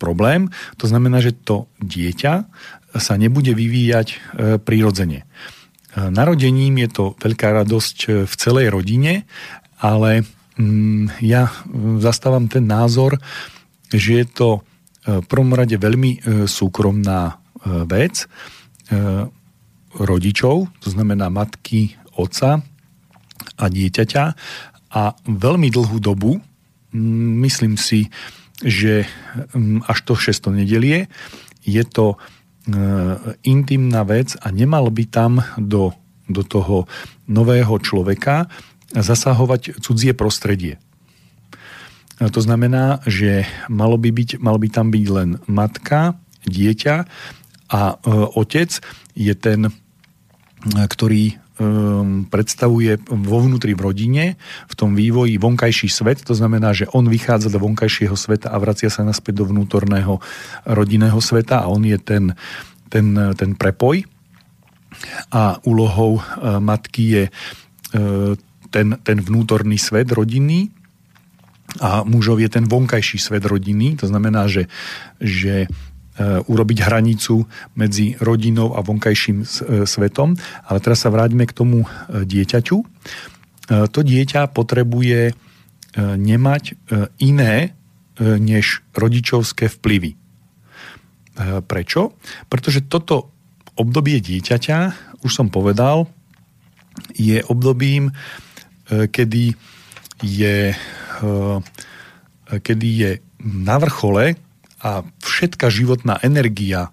problém. 0.00 0.48
To 0.80 0.86
znamená, 0.88 1.20
že 1.20 1.36
to 1.36 1.68
dieťa 1.84 2.34
sa 2.96 3.14
nebude 3.20 3.52
vyvíjať 3.52 4.16
prirodzene. 4.64 5.28
Narodením 5.92 6.80
je 6.80 6.88
to 6.88 7.04
veľká 7.20 7.52
radosť 7.52 8.24
v 8.24 8.34
celej 8.40 8.72
rodine, 8.72 9.28
ale 9.76 10.24
mm, 10.56 11.20
ja 11.20 11.52
zastávam 12.00 12.48
ten 12.48 12.64
názor, 12.64 13.20
že 13.92 14.24
je 14.24 14.26
to 14.28 14.48
v 15.06 15.26
prvom 15.30 15.54
rade 15.54 15.78
veľmi 15.78 16.44
súkromná 16.50 17.38
vec 17.86 18.26
rodičov, 19.96 20.68
to 20.82 20.88
znamená 20.90 21.30
matky, 21.30 21.94
otca, 22.18 22.66
a 23.56 23.64
dieťaťa 23.68 24.24
a 24.92 25.02
veľmi 25.24 25.68
dlhú 25.72 25.98
dobu, 26.00 26.40
mm, 26.92 27.32
myslím 27.44 27.80
si, 27.80 28.12
že 28.60 29.08
mm, 29.52 29.84
až 29.88 29.98
to 30.04 30.14
6. 30.16 30.52
nedelie 30.52 31.08
je 31.66 31.82
to 31.84 32.14
e, 32.14 32.16
intimná 33.44 34.06
vec 34.06 34.38
a 34.40 34.48
nemal 34.54 34.88
by 34.88 35.04
tam 35.08 35.42
do, 35.60 35.92
do 36.30 36.42
toho 36.46 36.88
nového 37.28 37.76
človeka 37.82 38.48
zasahovať 38.94 39.82
cudzie 39.82 40.14
prostredie. 40.14 40.78
To 42.16 42.40
znamená, 42.40 43.04
že 43.04 43.44
malo 43.68 44.00
by, 44.00 44.08
byť, 44.08 44.30
malo 44.40 44.56
by 44.56 44.68
tam 44.72 44.88
byť 44.88 45.06
len 45.12 45.36
matka, 45.44 46.16
dieťa 46.48 46.96
a 47.68 47.80
e, 47.92 47.94
otec 48.38 48.70
je 49.12 49.34
ten, 49.36 49.68
ktorý 50.66 51.36
um, 51.58 52.24
predstavuje 52.28 53.00
vo 53.08 53.38
vnútri 53.40 53.72
v 53.72 53.84
rodine, 53.84 54.24
v 54.68 54.74
tom 54.76 54.92
vývoji 54.92 55.40
vonkajší 55.40 55.88
svet, 55.88 56.22
to 56.24 56.36
znamená, 56.36 56.72
že 56.76 56.88
on 56.92 57.08
vychádza 57.08 57.52
do 57.52 57.62
vonkajšieho 57.62 58.16
sveta 58.16 58.52
a 58.52 58.60
vracia 58.60 58.92
sa 58.92 59.06
naspäť 59.06 59.44
do 59.44 59.48
vnútorného 59.48 60.20
rodinného 60.68 61.18
sveta 61.20 61.64
a 61.64 61.70
on 61.70 61.84
je 61.84 61.98
ten, 62.00 62.36
ten, 62.92 63.16
ten 63.36 63.56
prepoj. 63.56 64.04
A 65.28 65.60
úlohou 65.68 66.24
matky 66.40 67.04
je 67.04 67.24
ten, 68.72 68.86
ten 69.04 69.18
vnútorný 69.20 69.76
svet 69.76 70.08
rodinný 70.08 70.72
a 71.80 72.02
mužov 72.04 72.40
je 72.40 72.48
ten 72.48 72.64
vonkajší 72.64 73.18
svet 73.18 73.44
rodinný, 73.44 73.96
to 73.96 74.06
znamená, 74.08 74.48
že, 74.48 74.68
že 75.20 75.68
Eh, 76.16 76.40
urobiť 76.48 76.80
hranicu 76.80 77.44
medzi 77.76 78.16
rodinou 78.24 78.72
a 78.72 78.80
vonkajším 78.80 79.44
eh, 79.44 79.84
svetom. 79.84 80.32
Ale 80.64 80.80
teraz 80.80 81.04
sa 81.04 81.12
vráťme 81.12 81.44
k 81.44 81.52
tomu 81.52 81.84
eh, 81.84 82.24
dieťaťu. 82.24 82.78
To 83.66 83.98
dieťa 83.98 84.54
potrebuje 84.54 85.34
nemať 85.98 86.78
iné 87.18 87.74
než 88.22 88.86
rodičovské 88.94 89.66
vplyvy. 89.66 90.14
Prečo? 91.66 92.14
Pretože 92.46 92.86
toto 92.86 93.34
obdobie 93.74 94.22
dieťaťa, 94.22 94.78
už 95.26 95.32
som 95.34 95.50
povedal, 95.50 96.06
je 97.18 97.42
obdobím, 97.42 98.14
kedy 98.86 99.58
je, 100.22 100.78
kedy 102.46 102.88
je 102.88 103.10
na 103.42 103.76
vrchole 103.78 104.38
a 104.82 104.90
všetká 105.02 105.66
životná 105.72 106.20
energia 106.22 106.88
e, 106.88 106.90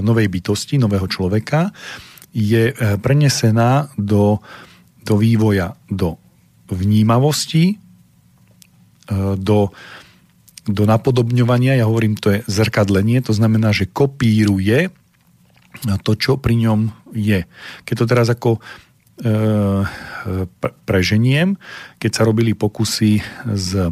novej 0.00 0.28
bytosti, 0.28 0.78
nového 0.78 1.08
človeka 1.08 1.72
je 2.30 2.70
e, 2.70 2.74
prenesená 3.00 3.90
do, 3.96 4.38
do 5.02 5.14
vývoja, 5.16 5.74
do 5.88 6.20
vnímavosti, 6.68 7.80
do, 9.40 9.72
do 10.68 10.84
napodobňovania, 10.84 11.80
ja 11.80 11.88
hovorím, 11.88 12.20
to 12.20 12.28
je 12.36 12.44
zrkadlenie, 12.44 13.24
to 13.24 13.32
znamená, 13.32 13.72
že 13.72 13.88
kopíruje 13.88 14.92
to, 16.04 16.12
čo 16.12 16.36
pri 16.36 16.60
ňom 16.60 16.92
je. 17.16 17.48
Keď 17.88 17.94
to 17.94 18.04
teraz 18.04 18.28
ako 18.28 18.60
preženiem, 20.86 21.58
keď 21.98 22.10
sa 22.10 22.22
robili 22.22 22.54
pokusy 22.54 23.18
s 23.50 23.90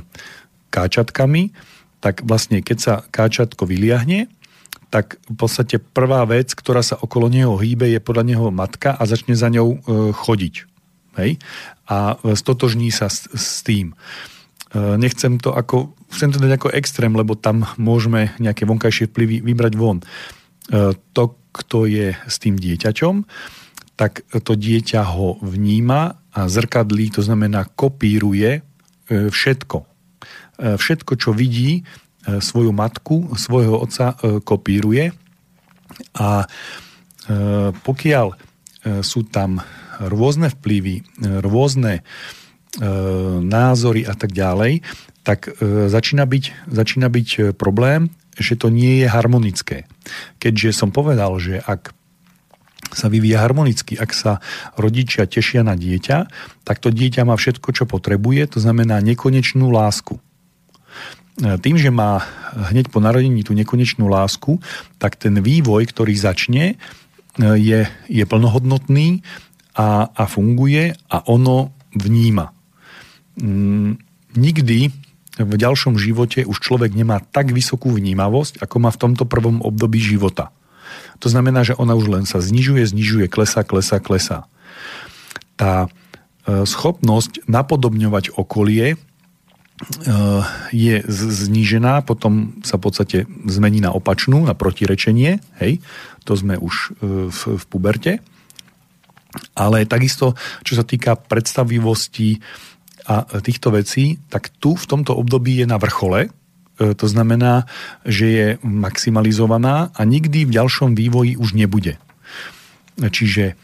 káčatkami, 0.71 1.51
tak 1.99 2.23
vlastne 2.23 2.63
keď 2.63 2.79
sa 2.79 2.95
káčatko 3.11 3.67
vyliahne, 3.67 4.31
tak 4.91 5.19
v 5.27 5.35
podstate 5.35 5.83
prvá 5.83 6.23
vec, 6.29 6.55
ktorá 6.55 6.81
sa 6.81 6.95
okolo 6.95 7.27
neho 7.27 7.59
hýbe, 7.59 7.91
je 7.91 7.99
podľa 7.99 8.25
neho 8.25 8.47
matka 8.55 8.95
a 8.95 9.03
začne 9.03 9.35
za 9.35 9.51
ňou 9.51 9.69
e, 9.75 9.79
chodiť. 10.15 10.55
Hej? 11.19 11.43
A 11.91 12.15
stotožní 12.39 12.95
sa 12.95 13.11
s, 13.11 13.67
tým. 13.67 13.93
E, 13.93 13.97
nechcem 14.97 15.43
to 15.43 15.51
ako, 15.51 15.91
chcem 16.15 16.31
to 16.31 16.39
dať 16.39 16.63
ako 16.63 16.69
extrém, 16.71 17.11
lebo 17.11 17.35
tam 17.35 17.67
môžeme 17.77 18.31
nejaké 18.39 18.63
vonkajšie 18.63 19.11
vplyvy 19.11 19.43
vybrať 19.43 19.73
von. 19.75 19.99
E, 20.01 20.05
to, 20.95 21.35
kto 21.51 21.91
je 21.91 22.15
s 22.15 22.37
tým 22.39 22.55
dieťaťom, 22.55 23.15
tak 23.97 24.23
to 24.31 24.53
dieťa 24.53 25.03
ho 25.17 25.41
vníma 25.41 26.21
a 26.37 26.41
zrkadlí, 26.47 27.17
to 27.17 27.25
znamená 27.25 27.65
kopíruje 27.73 28.61
všetko 29.09 29.97
E, 30.57 30.81
všetko, 30.81 31.13
čo 31.21 31.31
vidí, 31.37 31.81
e, 31.81 32.41
svoju 32.41 32.73
matku, 32.73 33.37
svojho 33.37 33.77
otca 33.77 34.17
e, 34.17 34.41
kopíruje 34.41 35.13
a 36.17 36.45
pokiaľ 37.83 38.39
sú 39.03 39.27
tam 39.27 39.59
rôzne 39.99 40.47
vplyvy, 40.47 41.03
rôzne 41.43 42.07
názory 43.43 44.07
a 44.07 44.15
tak 44.15 44.31
ďalej, 44.31 44.87
tak 45.27 45.51
začína 45.91 46.23
byť, 46.23 46.71
začína 46.71 47.11
byť 47.11 47.59
problém, 47.59 48.15
že 48.39 48.55
to 48.55 48.71
nie 48.71 49.03
je 49.03 49.11
harmonické. 49.11 49.91
Keďže 50.39 50.71
som 50.71 50.95
povedal, 50.95 51.35
že 51.43 51.59
ak 51.59 51.96
sa 52.95 53.11
vyvíja 53.11 53.43
harmonicky, 53.43 53.99
ak 53.99 54.13
sa 54.15 54.39
rodičia 54.79 55.27
tešia 55.27 55.67
na 55.67 55.75
dieťa, 55.75 56.17
tak 56.63 56.79
to 56.79 56.95
dieťa 56.95 57.27
má 57.27 57.35
všetko, 57.35 57.69
čo 57.75 57.85
potrebuje, 57.89 58.55
to 58.55 58.59
znamená 58.63 59.03
nekonečnú 59.03 59.73
lásku. 59.73 60.21
E, 61.41 61.57
tým, 61.59 61.77
že 61.81 61.91
má 61.91 62.23
hneď 62.71 62.93
po 62.93 63.03
narodení 63.03 63.43
tú 63.43 63.57
nekonečnú 63.57 64.07
lásku, 64.07 64.61
tak 64.97 65.19
ten 65.19 65.41
vývoj, 65.41 65.89
ktorý 65.91 66.15
začne, 66.15 66.65
e, 66.73 66.77
je, 67.59 67.81
je 68.07 68.25
plnohodnotný 68.29 69.25
a, 69.77 70.09
a 70.13 70.23
funguje 70.31 70.95
a 71.11 71.17
ono 71.29 71.73
vníma. 71.93 72.53
Mm, 73.37 74.01
nikdy 74.37 74.79
v 75.37 75.55
ďalšom 75.57 76.01
živote 76.01 76.49
už 76.49 76.57
človek 76.65 76.97
nemá 76.97 77.21
tak 77.21 77.53
vysokú 77.53 77.93
vnímavosť, 77.93 78.65
ako 78.65 78.77
má 78.81 78.89
v 78.89 79.01
tomto 79.01 79.29
prvom 79.29 79.61
období 79.61 80.01
života. 80.01 80.49
To 81.21 81.29
znamená, 81.29 81.65
že 81.65 81.79
ona 81.79 81.97
už 81.97 82.13
len 82.13 82.25
sa 82.29 82.43
znižuje, 82.43 82.85
znižuje, 82.85 83.27
klesa, 83.31 83.65
klesa, 83.65 83.99
klesa. 83.99 84.39
Tá 85.57 85.89
e, 86.45 86.69
schopnosť 86.69 87.49
napodobňovať 87.49 88.37
okolie 88.37 89.01
Eh, 89.77 90.43
je 90.73 91.05
znížená, 91.05 92.01
potom 92.01 92.57
sa 92.65 92.81
v 92.81 92.85
podstate 92.89 93.19
zmení 93.45 93.85
na 93.85 93.93
opačnú, 93.93 94.41
na 94.41 94.57
protirečenie, 94.57 95.37
hej, 95.61 95.85
to 96.25 96.33
sme 96.33 96.57
už 96.57 96.97
eh, 96.97 97.29
v, 97.29 97.41
v 97.61 97.65
puberte. 97.69 98.25
Ale 99.53 99.85
takisto, 99.85 100.33
čo 100.65 100.81
sa 100.81 100.85
týka 100.85 101.21
predstavivosti 101.21 102.41
a 103.05 103.29
týchto 103.45 103.69
vecí, 103.69 104.17
tak 104.33 104.49
tu 104.57 104.81
v 104.81 104.89
tomto 104.89 105.13
období 105.13 105.61
je 105.61 105.69
na 105.69 105.77
vrchole, 105.77 106.33
to 106.77 107.07
znamená, 107.09 107.65
že 108.05 108.27
je 108.29 108.47
maximalizovaná 108.61 109.89
a 109.97 110.01
nikdy 110.05 110.45
v 110.45 110.55
ďalšom 110.61 110.93
vývoji 110.93 111.41
už 111.41 111.57
nebude. 111.57 111.97
Čiže 113.01 113.57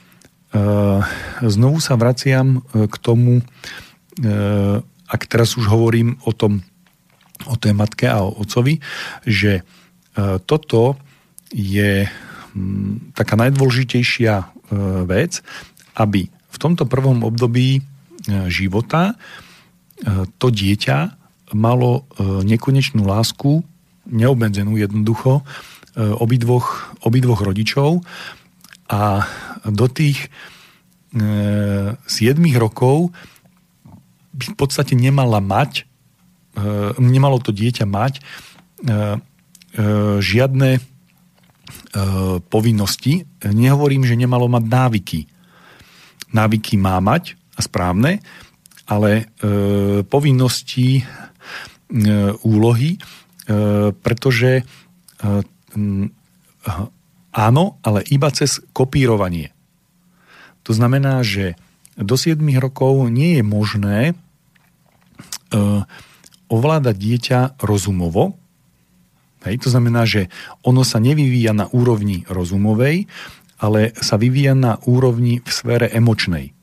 znovu 1.44 1.76
sa 1.80 1.96
vraciam 2.00 2.64
k 2.72 2.94
tomu, 3.00 3.44
ak 5.12 5.22
teraz 5.28 5.60
už 5.60 5.68
hovorím 5.68 6.16
o 6.24 6.32
tom, 6.32 6.64
o 7.44 7.56
tej 7.58 7.76
matke 7.76 8.08
a 8.08 8.22
o 8.24 8.32
otcovi, 8.42 8.78
že 9.26 9.60
e, 9.60 9.62
toto 10.46 10.96
je 11.52 12.06
mm, 12.06 13.12
taká 13.12 13.34
najdôležitejšia 13.36 14.34
e, 14.40 14.46
vec, 15.04 15.42
aby 15.98 16.30
v 16.30 16.56
tomto 16.56 16.86
prvom 16.86 17.26
období 17.26 17.78
e, 17.78 17.80
života 18.48 19.18
to 20.42 20.50
dieťa 20.50 21.21
malo 21.52 22.08
nekonečnú 22.18 23.04
lásku, 23.04 23.64
neobmedzenú 24.08 24.76
jednoducho, 24.80 25.44
obidvoch, 25.96 26.96
obidvoch 27.04 27.40
rodičov 27.44 28.00
a 28.92 29.24
do 29.64 29.86
tých 29.88 30.28
e, 31.12 31.96
7 31.96 32.36
rokov 32.60 33.12
by 34.32 34.44
v 34.52 34.56
podstate 34.56 34.92
nemala 34.96 35.40
mať, 35.40 35.84
e, 36.56 37.00
nemalo 37.00 37.40
to 37.40 37.52
dieťa 37.52 37.84
mať 37.88 38.12
e, 38.18 38.20
e, 38.20 38.90
žiadne 40.20 40.70
e, 40.76 40.80
povinnosti. 42.48 43.28
Nehovorím, 43.44 44.04
že 44.08 44.16
nemalo 44.16 44.48
mať 44.48 44.64
návyky. 44.68 45.20
Návyky 46.32 46.80
má 46.80 47.00
mať 47.00 47.36
a 47.56 47.60
správne, 47.60 48.24
ale 48.88 49.10
e, 49.12 49.24
povinnosti, 50.08 51.00
e, 51.00 51.02
úlohy, 52.42 52.96
e, 52.96 52.98
pretože 53.92 54.62
e, 54.62 54.64
áno, 57.32 57.64
ale 57.84 58.00
iba 58.08 58.28
cez 58.32 58.64
kopírovanie. 58.72 59.52
To 60.64 60.72
znamená, 60.72 61.20
že 61.26 61.58
do 61.98 62.16
7 62.16 62.40
rokov 62.56 63.12
nie 63.12 63.40
je 63.40 63.44
možné 63.44 63.98
e, 64.08 64.14
ovládať 66.48 66.96
dieťa 66.96 67.40
rozumovo. 67.60 68.40
Hej, 69.42 69.66
to 69.66 69.68
znamená, 69.74 70.06
že 70.06 70.30
ono 70.62 70.86
sa 70.86 71.02
nevyvíja 71.02 71.50
na 71.52 71.66
úrovni 71.72 72.22
rozumovej, 72.30 73.10
ale 73.58 73.94
sa 73.98 74.16
vyvíja 74.16 74.54
na 74.54 74.78
úrovni 74.86 75.42
v 75.42 75.50
sfére 75.50 75.90
emočnej. 75.90 76.54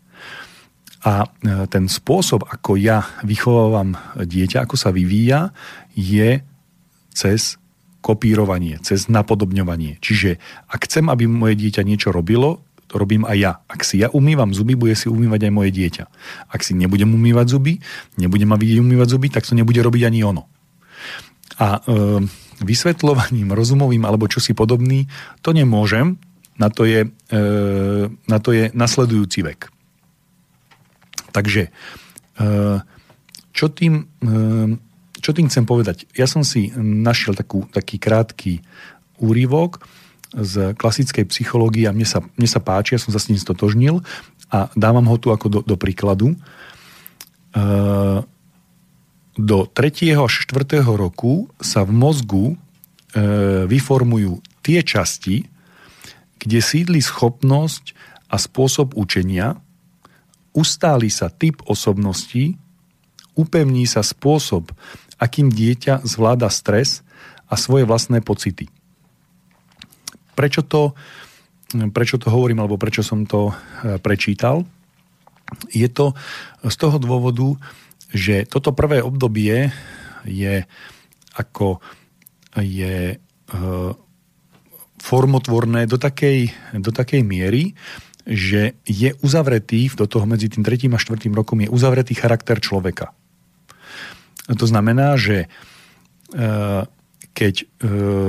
A 1.08 1.24
e, 1.24 1.28
ten 1.72 1.88
spôsob, 1.88 2.44
ako 2.44 2.76
ja 2.76 3.08
vychovávam 3.24 3.96
dieťa, 4.20 4.68
ako 4.68 4.76
sa 4.76 4.92
vyvíja, 4.92 5.56
je 5.96 6.44
cez 7.16 7.56
kopírovanie, 8.00 8.80
cez 8.84 9.12
napodobňovanie. 9.12 10.00
Čiže 10.00 10.40
ak 10.72 10.88
chcem, 10.88 11.12
aby 11.12 11.28
moje 11.28 11.60
dieťa 11.60 11.84
niečo 11.84 12.10
robilo, 12.16 12.64
to 12.90 12.98
robím 12.98 13.22
aj 13.28 13.38
ja. 13.38 13.54
Ak 13.70 13.86
si 13.86 14.02
ja 14.02 14.10
umývam 14.10 14.50
zuby, 14.50 14.74
bude 14.74 14.98
si 14.98 15.06
umývať 15.12 15.46
aj 15.46 15.54
moje 15.54 15.70
dieťa. 15.76 16.04
Ak 16.50 16.66
si 16.66 16.74
nebudem 16.74 17.14
umývať 17.14 17.54
zuby, 17.54 17.78
nebudem 18.18 18.50
ma 18.50 18.58
vidieť 18.58 18.82
umývať 18.82 19.08
zuby, 19.14 19.28
tak 19.30 19.46
to 19.46 19.54
nebude 19.54 19.78
robiť 19.78 20.10
ani 20.10 20.26
ono. 20.26 20.50
A 21.62 21.78
e, 21.78 21.82
vysvetľovaním 22.66 23.54
rozumovým 23.54 24.04
alebo 24.10 24.26
čosi 24.26 24.58
podobný, 24.58 25.06
to 25.46 25.54
nemôžem, 25.54 26.18
na 26.58 26.74
to 26.74 26.84
je, 26.90 27.06
e, 27.08 27.40
na 28.10 28.38
to 28.42 28.50
je 28.58 28.74
nasledujúci 28.74 29.46
vek. 29.46 29.70
Takže 31.32 31.70
e, 31.70 31.72
čo 33.54 33.66
tým, 33.70 34.08
e, 34.22 34.34
čo 35.20 35.32
tým 35.36 35.48
chcem 35.52 35.66
povedať? 35.68 36.10
Ja 36.16 36.26
som 36.26 36.42
si 36.42 36.72
našiel 36.80 37.36
takú, 37.36 37.68
taký 37.70 38.02
krátky 38.02 38.64
úryvok, 39.20 39.84
z 40.30 40.78
klasickej 40.78 41.26
psychológie 41.34 41.90
a 41.90 41.96
mne 41.96 42.06
sa, 42.06 42.22
mne 42.22 42.46
sa 42.46 42.62
páči, 42.62 42.94
ja 42.94 43.02
som 43.02 43.10
sa 43.10 43.18
s 43.18 43.34
ním 43.34 43.42
stotožnil 43.42 44.06
a 44.54 44.70
dávam 44.78 45.02
ho 45.10 45.18
tu 45.18 45.34
ako 45.34 45.48
do, 45.50 45.60
do 45.66 45.74
príkladu. 45.74 46.38
E, 47.54 48.22
do 49.40 49.58
3. 49.66 50.20
až 50.20 50.34
4. 50.46 50.86
roku 50.86 51.50
sa 51.58 51.82
v 51.88 51.92
mozgu 51.96 52.46
vyformujú 53.66 54.38
tie 54.62 54.86
časti, 54.86 55.50
kde 56.38 56.60
sídli 56.62 57.02
schopnosť 57.02 57.98
a 58.30 58.38
spôsob 58.38 58.94
učenia, 58.94 59.58
ustáli 60.60 61.08
sa 61.08 61.32
typ 61.32 61.64
osobností, 61.64 62.60
upevní 63.40 63.88
sa 63.88 64.04
spôsob, 64.04 64.76
akým 65.16 65.48
dieťa 65.48 66.04
zvláda 66.04 66.52
stres 66.52 67.08
a 67.48 67.56
svoje 67.56 67.88
vlastné 67.88 68.20
pocity. 68.20 68.68
Prečo 70.36 70.68
to, 70.68 70.92
prečo 71.96 72.20
to 72.20 72.28
hovorím, 72.28 72.60
alebo 72.60 72.76
prečo 72.76 73.00
som 73.00 73.24
to 73.24 73.52
e, 73.52 74.00
prečítal? 74.04 74.68
Je 75.72 75.88
to 75.88 76.12
z 76.68 76.76
toho 76.76 77.00
dôvodu, 77.00 77.56
že 78.12 78.44
toto 78.44 78.76
prvé 78.76 79.00
obdobie 79.00 79.72
je 80.28 80.68
ako 81.40 81.80
je 82.60 83.16
e, 83.16 83.18
formotvorné 85.00 85.88
do 85.88 85.96
takej, 85.96 86.52
do 86.76 86.92
takej 86.92 87.24
miery, 87.24 87.72
že 88.30 88.78
je 88.86 89.10
uzavretý, 89.26 89.90
do 89.98 90.06
toho 90.06 90.30
medzi 90.30 90.54
tým 90.54 90.62
tretím 90.62 90.94
a 90.94 91.02
štvrtým 91.02 91.34
rokom 91.34 91.66
je 91.66 91.74
uzavretý 91.74 92.14
charakter 92.14 92.62
človeka. 92.62 93.18
To 94.54 94.66
znamená, 94.70 95.18
že 95.18 95.46
e, 95.46 95.48
keď 97.34 97.54
e, 97.58 97.66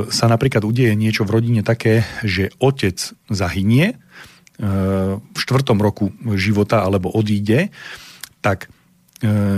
sa 0.09 0.27
napríklad 0.29 0.65
udeje 0.65 0.97
niečo 0.97 1.29
v 1.29 1.37
rodine 1.37 1.61
také, 1.61 2.09
že 2.25 2.49
otec 2.57 2.97
zahynie 3.29 3.93
e, 3.93 3.97
v 5.21 5.39
štvrtom 5.39 5.77
roku 5.85 6.17
života 6.41 6.81
alebo 6.81 7.13
odíde, 7.13 7.69
tak 8.41 8.73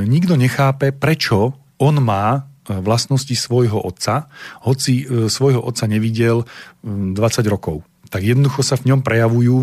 nikto 0.02 0.34
nechápe, 0.34 0.90
prečo 0.90 1.54
on 1.78 2.02
má 2.02 2.50
vlastnosti 2.66 3.30
svojho 3.30 3.78
otca, 3.78 4.26
hoci 4.66 5.06
svojho 5.30 5.62
otca 5.62 5.86
nevidel 5.86 6.50
20 6.82 7.14
rokov. 7.46 7.86
Tak 8.10 8.26
jednoducho 8.26 8.66
sa 8.66 8.74
v 8.74 8.90
ňom 8.90 9.06
prejavujú 9.06 9.62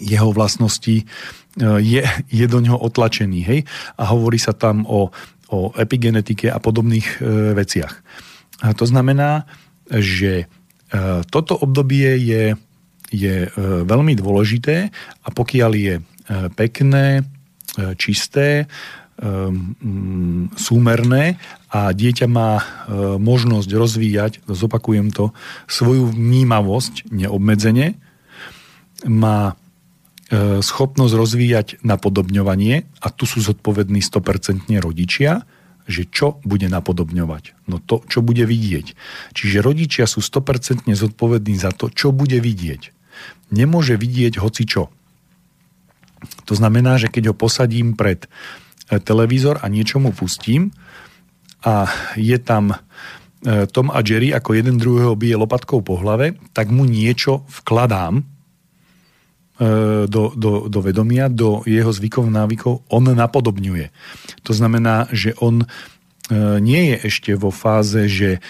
jeho 0.00 0.32
vlastnosti, 0.32 0.96
e, 1.00 1.04
je, 1.80 2.02
je 2.30 2.46
do 2.48 2.58
ňoho 2.60 2.80
otlačený. 2.80 3.40
Hej? 3.44 3.60
A 3.98 4.12
hovorí 4.12 4.40
sa 4.40 4.56
tam 4.56 4.88
o, 4.88 5.12
o 5.52 5.58
epigenetike 5.76 6.48
a 6.48 6.56
podobných 6.60 7.20
e, 7.20 7.56
veciach. 7.56 7.94
A 8.62 8.72
to 8.78 8.86
znamená, 8.86 9.44
že 9.90 10.46
e, 10.46 10.46
toto 11.28 11.58
obdobie 11.58 12.16
je, 12.22 12.44
je 13.10 13.36
e, 13.44 13.48
veľmi 13.82 14.14
dôležité 14.14 14.88
a 15.22 15.28
pokiaľ 15.28 15.72
je 15.74 15.94
e, 15.98 16.02
pekné, 16.54 17.26
čisté, 17.96 18.68
súmerné 20.60 21.40
a 21.72 21.80
dieťa 21.96 22.28
má 22.28 22.60
možnosť 23.16 23.70
rozvíjať, 23.72 24.32
zopakujem 24.44 25.08
to, 25.08 25.32
svoju 25.64 26.12
vnímavosť 26.12 27.08
neobmedzene, 27.08 27.96
má 29.08 29.56
schopnosť 30.64 31.12
rozvíjať 31.12 31.68
napodobňovanie 31.84 32.88
a 33.04 33.08
tu 33.12 33.28
sú 33.28 33.44
zodpovední 33.44 34.00
100% 34.00 34.64
rodičia, 34.80 35.44
že 35.84 36.08
čo 36.08 36.40
bude 36.46 36.70
napodobňovať? 36.72 37.68
No 37.68 37.82
to, 37.82 38.00
čo 38.06 38.24
bude 38.24 38.48
vidieť. 38.48 38.96
Čiže 39.36 39.58
rodičia 39.60 40.08
sú 40.08 40.24
100% 40.24 40.88
zodpovední 40.88 41.58
za 41.58 41.74
to, 41.74 41.92
čo 41.92 42.14
bude 42.14 42.38
vidieť. 42.38 42.94
Nemôže 43.52 44.00
vidieť 44.00 44.40
hoci 44.40 44.64
čo. 44.64 44.88
To 46.48 46.54
znamená, 46.54 46.96
že 46.96 47.10
keď 47.10 47.34
ho 47.34 47.36
posadím 47.36 47.98
pred 47.98 48.24
e, 48.24 48.96
televízor 49.02 49.60
a 49.60 49.66
niečo 49.66 49.98
pustím 50.14 50.70
a 51.66 51.90
je 52.14 52.38
tam 52.38 52.72
e, 52.72 53.66
Tom 53.68 53.90
a 53.90 54.00
Jerry 54.00 54.30
ako 54.30 54.54
jeden 54.54 54.78
druhého 54.78 55.18
bije 55.18 55.34
lopatkou 55.34 55.82
po 55.82 55.98
hlave, 55.98 56.38
tak 56.54 56.70
mu 56.70 56.86
niečo 56.86 57.42
vkladám 57.50 58.22
E, 58.22 58.31
do, 60.08 60.32
do, 60.34 60.66
do 60.66 60.80
vedomia, 60.82 61.30
do 61.30 61.62
jeho 61.68 61.92
zvykov, 61.92 62.26
návykov, 62.26 62.82
on 62.90 63.04
napodobňuje. 63.04 63.94
To 64.48 64.52
znamená, 64.56 65.06
že 65.12 65.36
on 65.38 65.62
e, 65.62 65.66
nie 66.58 66.94
je 66.94 66.96
ešte 67.06 67.30
vo 67.38 67.54
fáze, 67.54 68.08
že 68.10 68.38
e, 68.38 68.40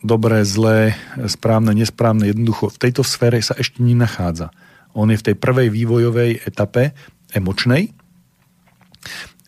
dobré, 0.00 0.46
zlé, 0.46 0.96
správne, 1.28 1.76
nesprávne, 1.76 2.30
jednoducho 2.30 2.72
v 2.72 2.80
tejto 2.80 3.02
sfére 3.04 3.42
sa 3.42 3.58
ešte 3.58 3.82
nenachádza. 3.82 4.54
On 4.96 5.10
je 5.12 5.20
v 5.20 5.26
tej 5.32 5.36
prvej 5.36 5.68
vývojovej 5.68 6.48
etape 6.48 6.96
emočnej, 7.36 7.92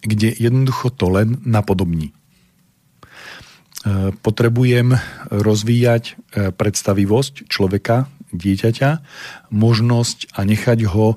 kde 0.05 0.37
jednoducho 0.37 0.93
to 0.93 1.09
len 1.09 1.41
napodobní. 1.49 2.13
Potrebujem 4.21 5.01
rozvíjať 5.33 6.21
predstavivosť 6.61 7.49
človeka, 7.49 8.11
dieťaťa 8.33 8.91
možnosť 9.53 10.35
a 10.37 10.45
nechať 10.45 10.88
ho 10.91 11.17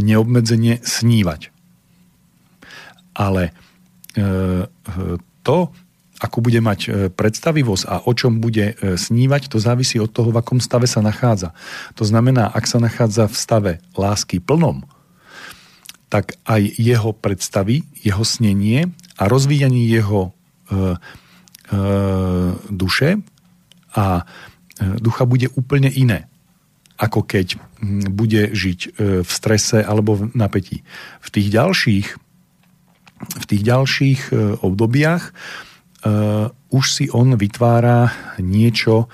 neobmedzenie 0.00 0.80
snívať. 0.80 1.52
Ale 3.12 3.52
e, 4.16 4.64
to, 5.44 5.58
ako 6.22 6.38
bude 6.40 6.60
mať 6.64 6.80
e, 6.86 6.90
predstavivosť 7.12 7.84
a 7.90 7.94
o 8.08 8.12
čom 8.16 8.40
bude 8.40 8.72
e, 8.72 8.74
snívať, 8.96 9.52
to 9.52 9.58
závisí 9.60 10.00
od 10.00 10.08
toho, 10.08 10.32
v 10.32 10.40
akom 10.40 10.62
stave 10.62 10.88
sa 10.88 11.04
nachádza. 11.04 11.52
To 12.00 12.08
znamená, 12.08 12.48
ak 12.48 12.64
sa 12.64 12.80
nachádza 12.80 13.28
v 13.28 13.36
stave 13.36 13.72
lásky 13.98 14.40
plnom, 14.40 14.86
tak 16.08 16.36
aj 16.44 16.62
jeho 16.76 17.16
predstavy, 17.16 17.88
jeho 18.00 18.24
snenie 18.24 18.92
a 19.20 19.28
rozvíjanie 19.28 19.84
jeho 19.88 20.28
e, 20.28 20.30
e, 20.30 20.84
duše 22.70 23.20
a 23.92 24.24
ducha 24.80 25.28
bude 25.28 25.52
úplne 25.52 25.92
iné 25.92 26.31
ako 26.98 27.24
keď 27.24 27.56
hm, 27.56 28.12
bude 28.12 28.52
žiť 28.52 28.80
e, 28.80 28.88
v 29.24 29.30
strese 29.30 29.80
alebo 29.80 30.18
v 30.18 30.22
napätí. 30.36 30.84
V 31.24 31.28
tých 31.32 31.48
ďalších, 31.52 32.06
v 33.22 33.44
tých 33.46 33.62
ďalších 33.62 34.20
e, 34.30 34.58
obdobiach 34.58 35.30
uh, 36.02 36.50
už 36.74 36.84
si 36.90 37.06
on 37.12 37.38
vytvára 37.38 38.10
niečo 38.42 39.06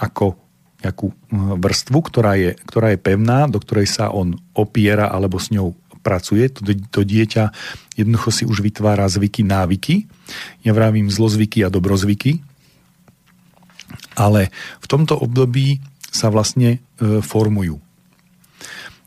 ako 0.00 0.40
nejakú 0.80 1.12
vrstvu, 1.60 1.98
ktorá 2.00 2.40
je, 2.40 2.56
ktorá 2.56 2.96
je 2.96 3.02
pevná, 3.04 3.44
do 3.52 3.60
ktorej 3.60 3.84
sa 3.84 4.08
on 4.08 4.40
opiera 4.56 5.12
alebo 5.12 5.36
s 5.36 5.52
ňou 5.52 5.76
pracuje. 6.00 6.48
To, 6.48 6.64
to 6.64 7.04
dieťa 7.04 7.52
jednoducho 8.00 8.30
si 8.32 8.44
už 8.48 8.64
vytvára 8.64 9.04
zvyky, 9.04 9.44
návyky. 9.44 10.08
Ja 10.64 10.72
vravím 10.72 11.12
zlozvyky 11.12 11.60
a 11.60 11.68
dobrozvyky. 11.68 12.40
Ale 14.16 14.48
v 14.80 14.86
tomto 14.88 15.20
období 15.20 15.84
sa 16.10 16.28
vlastne 16.28 16.78
e, 17.00 17.22
formujú. 17.22 17.78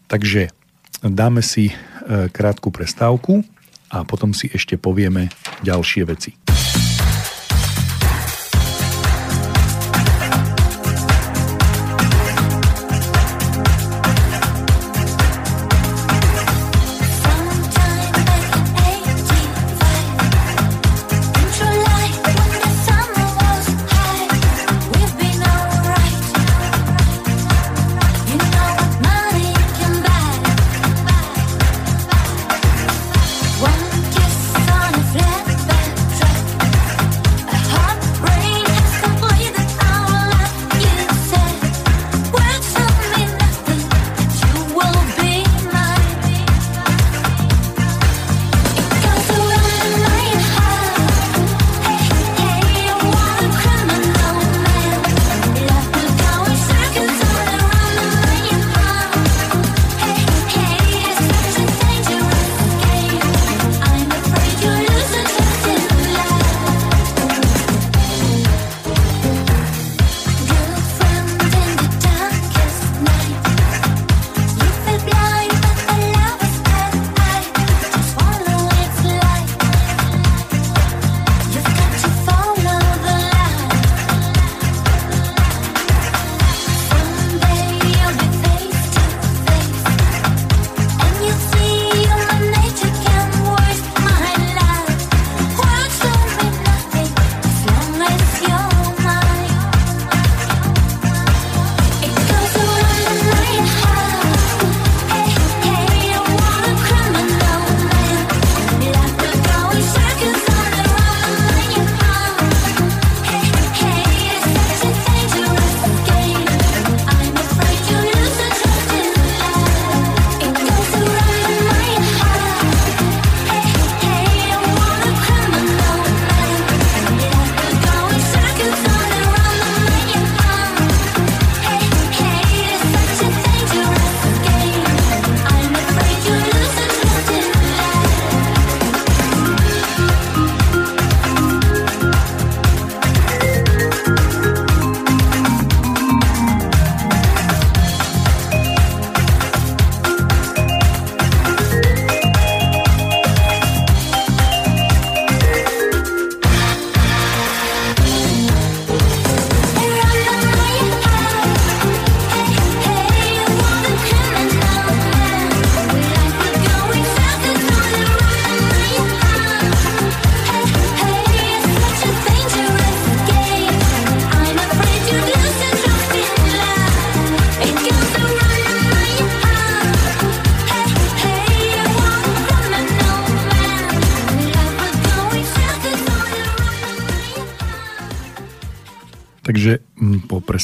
Takže 0.07 0.49
dáme 1.03 1.43
si 1.43 1.71
e, 1.71 1.75
krátku 2.31 2.71
prestávku 2.71 3.43
a 3.91 4.07
potom 4.07 4.31
si 4.33 4.49
ešte 4.49 4.79
povieme 4.79 5.29
ďalšie 5.61 6.03
veci. 6.07 6.33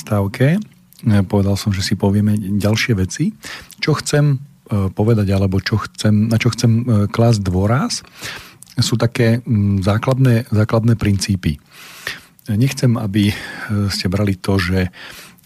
Prestávke. 0.10 0.58
E, 0.58 1.22
povedal 1.22 1.54
som, 1.54 1.70
že 1.70 1.86
si 1.86 1.94
povieme 1.94 2.34
ďalšie 2.58 2.98
veci. 2.98 3.30
Čo 3.78 3.94
chcem 4.02 4.26
e, 4.34 4.90
povedať, 4.90 5.30
alebo 5.30 5.62
čo 5.62 5.78
chcem, 5.78 6.34
na 6.34 6.42
čo 6.42 6.50
chcem 6.50 6.72
e, 6.82 6.84
klásť 7.06 7.46
dôraz, 7.46 8.02
sú 8.80 8.98
také 8.98 9.44
základné, 9.84 10.50
základné 10.56 10.96
princípy. 10.96 11.60
Nechcem, 12.48 12.96
aby 12.96 13.36
ste 13.92 14.08
brali 14.08 14.40
to, 14.40 14.56
že, 14.56 14.88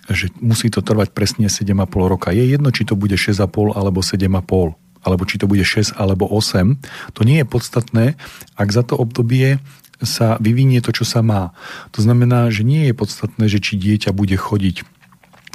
že 0.05 0.29
musí 0.37 0.69
to 0.69 0.85
trvať 0.85 1.17
presne 1.17 1.49
7,5 1.49 2.13
roka. 2.13 2.29
Je 2.29 2.45
jedno, 2.45 2.69
či 2.69 2.85
to 2.85 2.93
bude 2.93 3.17
6,5 3.17 3.73
alebo 3.73 4.05
7,5 4.05 4.77
alebo 5.01 5.23
či 5.25 5.41
to 5.41 5.49
bude 5.49 5.65
6 5.65 5.97
alebo 5.97 6.29
8. 6.29 6.77
To 7.17 7.21
nie 7.25 7.41
je 7.41 7.47
podstatné, 7.49 8.05
ak 8.53 8.69
za 8.69 8.85
to 8.85 9.01
obdobie 9.01 9.57
sa 10.03 10.37
vyvinie 10.39 10.83
to, 10.83 10.91
čo 10.91 11.07
sa 11.07 11.23
má. 11.23 11.55
To 11.95 12.03
znamená, 12.03 12.51
že 12.51 12.67
nie 12.67 12.87
je 12.87 12.93
podstatné, 12.93 13.47
že 13.49 13.63
či 13.63 13.79
dieťa 13.79 14.11
bude 14.11 14.35
chodiť 14.35 14.83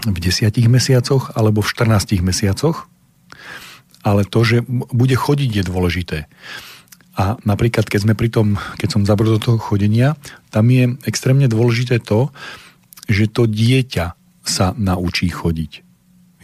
v 0.06 0.16
10 0.16 0.54
mesiacoch 0.70 1.34
alebo 1.34 1.60
v 1.60 1.70
14 1.70 2.20
mesiacoch, 2.22 2.86
ale 4.06 4.22
to, 4.24 4.40
že 4.46 4.56
bude 4.68 5.14
chodiť, 5.14 5.50
je 5.50 5.64
dôležité. 5.66 6.18
A 7.18 7.34
napríklad, 7.42 7.90
keď 7.90 8.06
sme 8.06 8.14
pri 8.14 8.30
tom, 8.30 8.62
keď 8.78 8.88
som 8.94 9.02
zabrdol 9.02 9.42
do 9.42 9.44
toho 9.52 9.58
chodenia, 9.58 10.14
tam 10.54 10.70
je 10.70 10.94
extrémne 11.02 11.50
dôležité 11.50 11.98
to, 11.98 12.30
že 13.10 13.26
to 13.26 13.50
dieťa 13.50 14.14
sa 14.46 14.70
naučí 14.78 15.26
chodiť. 15.26 15.82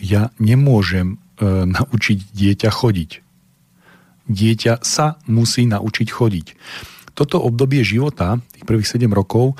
Ja 0.02 0.34
nemôžem 0.42 1.22
e, 1.38 1.46
naučiť 1.46 2.18
dieťa 2.34 2.70
chodiť. 2.74 3.10
Dieťa 4.26 4.82
sa 4.82 5.22
musí 5.30 5.62
naučiť 5.70 6.08
chodiť. 6.10 6.46
Toto 7.14 7.38
obdobie 7.38 7.86
života, 7.86 8.42
tých 8.50 8.66
prvých 8.66 8.90
7 8.90 9.06
rokov, 9.10 9.54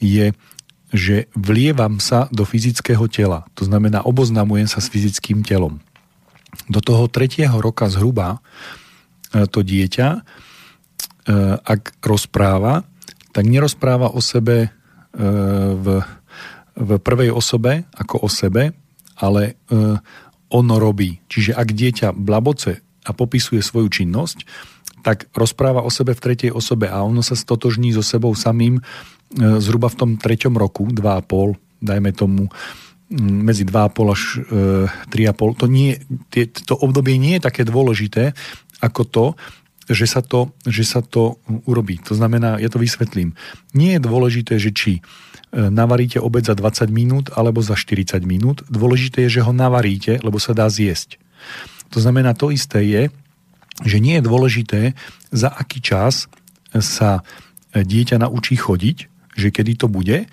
je, 0.00 0.32
že 0.92 1.28
vlievam 1.36 2.00
sa 2.00 2.26
do 2.32 2.48
fyzického 2.48 3.04
tela. 3.12 3.44
To 3.56 3.68
znamená, 3.68 4.04
oboznamujem 4.04 4.68
sa 4.68 4.80
s 4.80 4.88
fyzickým 4.88 5.44
telom. 5.44 5.80
Do 6.70 6.80
toho 6.80 7.10
tretieho 7.10 7.58
roka 7.60 7.90
zhruba 7.90 8.38
e, 9.34 9.44
to 9.50 9.60
dieťa, 9.66 10.08
e, 10.16 10.20
ak 11.60 11.98
rozpráva, 12.00 12.86
tak 13.34 13.44
nerozpráva 13.50 14.14
o 14.14 14.22
sebe 14.22 14.56
e, 14.64 14.68
v, 15.74 15.86
v 16.78 16.90
prvej 17.02 17.34
osobe 17.34 17.84
ako 17.92 18.24
o 18.24 18.28
sebe, 18.30 18.74
ale 19.14 19.54
ono 20.50 20.74
robí. 20.82 21.22
Čiže 21.30 21.54
ak 21.54 21.68
dieťa 21.70 22.08
blaboce 22.18 22.82
a 23.06 23.10
popisuje 23.14 23.62
svoju 23.62 23.86
činnosť, 23.86 24.42
tak 25.04 25.28
rozpráva 25.36 25.84
o 25.84 25.92
sebe 25.92 26.16
v 26.16 26.24
tretej 26.24 26.50
osobe 26.50 26.88
a 26.88 27.04
ono 27.04 27.20
sa 27.20 27.36
stotožní 27.36 27.92
so 27.92 28.00
sebou 28.00 28.32
samým 28.32 28.80
e, 28.80 28.82
zhruba 29.60 29.92
v 29.92 29.98
tom 30.00 30.10
treťom 30.16 30.56
roku, 30.56 30.88
dva 30.88 31.20
a 31.20 31.22
pol, 31.22 31.60
dajme 31.84 32.16
tomu, 32.16 32.48
medzi 33.20 33.68
2,5 33.68 34.16
až 34.16 34.22
3,5. 35.12 35.60
To, 35.60 35.66
nie, 35.68 36.00
to 36.64 36.74
obdobie 36.74 37.20
nie 37.20 37.36
je 37.36 37.44
také 37.44 37.62
dôležité 37.62 38.32
ako 38.80 39.02
to, 39.04 39.24
že 39.88 40.08
sa 40.08 40.24
to, 40.24 40.56
že 40.64 40.84
sa 40.88 41.04
to 41.04 41.36
urobí. 41.68 42.00
To 42.08 42.16
znamená, 42.16 42.56
ja 42.56 42.72
to 42.72 42.80
vysvetlím. 42.80 43.36
Nie 43.76 44.00
je 44.00 44.06
dôležité, 44.08 44.56
že 44.56 44.72
či 44.72 44.92
e, 44.98 45.02
navaríte 45.52 46.16
obed 46.16 46.48
za 46.48 46.56
20 46.56 46.88
minút 46.88 47.28
alebo 47.36 47.60
za 47.60 47.76
40 47.76 48.24
minút. 48.24 48.64
Dôležité 48.72 49.28
je, 49.28 49.40
že 49.40 49.44
ho 49.44 49.52
navaríte, 49.52 50.16
lebo 50.24 50.40
sa 50.40 50.56
dá 50.56 50.72
zjesť. 50.72 51.20
To 51.92 52.00
znamená, 52.00 52.32
to 52.32 52.48
isté 52.48 52.80
je, 52.88 53.02
že 53.82 53.98
nie 53.98 54.20
je 54.20 54.26
dôležité, 54.26 54.80
za 55.34 55.50
aký 55.50 55.82
čas 55.82 56.30
sa 56.70 57.26
dieťa 57.74 58.22
naučí 58.22 58.54
chodiť, 58.54 58.96
že 59.34 59.48
kedy 59.50 59.82
to 59.82 59.90
bude. 59.90 60.30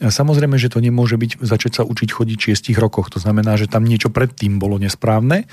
Samozrejme, 0.00 0.56
že 0.56 0.72
to 0.72 0.80
nemôže 0.80 1.20
byť 1.20 1.44
začať 1.44 1.72
sa 1.76 1.82
učiť 1.84 2.08
chodiť 2.10 2.38
v 2.40 2.46
6 2.56 2.82
rokoch. 2.82 3.12
To 3.14 3.20
znamená, 3.20 3.54
že 3.60 3.68
tam 3.68 3.84
niečo 3.84 4.08
predtým 4.08 4.56
bolo 4.56 4.80
nesprávne 4.80 5.44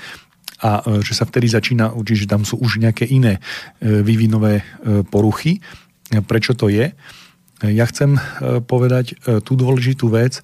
a 0.64 0.82
e, 0.82 1.04
že 1.04 1.12
sa 1.12 1.28
vtedy 1.28 1.52
začína 1.52 1.92
učiť, 1.92 2.16
že 2.24 2.30
tam 2.30 2.42
sú 2.48 2.56
už 2.58 2.80
nejaké 2.80 3.04
iné 3.04 3.38
e, 3.38 3.40
vývinové 4.02 4.64
e, 4.64 5.04
poruchy. 5.04 5.60
Prečo 6.08 6.56
to 6.56 6.72
je? 6.72 6.96
Ja 7.60 7.84
chcem 7.84 8.16
povedať 8.64 9.18
tú 9.44 9.52
dôležitú 9.58 10.08
vec, 10.08 10.40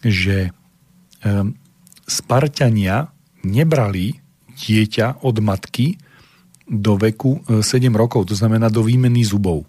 že 0.00 0.54
Spartania 2.08 3.12
nebrali 3.44 4.16
dieťa 4.56 5.20
od 5.28 5.44
matky 5.44 6.00
do 6.68 7.00
veku 7.00 7.40
7 7.48 7.64
rokov, 7.96 8.28
to 8.28 8.36
znamená 8.36 8.68
do 8.68 8.84
výmeny 8.84 9.24
zubov. 9.24 9.64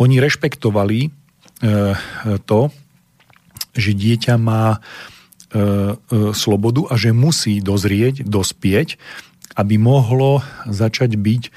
Oni 0.00 0.20
rešpektovali 0.20 1.12
to, 2.44 2.60
že 3.76 3.92
dieťa 3.96 4.36
má 4.36 4.80
E, 5.46 5.58
e, 5.58 6.36
slobodu 6.36 6.90
a 6.90 6.98
že 6.98 7.14
musí 7.14 7.62
dozrieť, 7.62 8.26
dospieť, 8.26 8.98
aby 9.54 9.78
mohlo 9.78 10.42
začať 10.66 11.14
byť 11.14 11.42
e, 11.46 11.50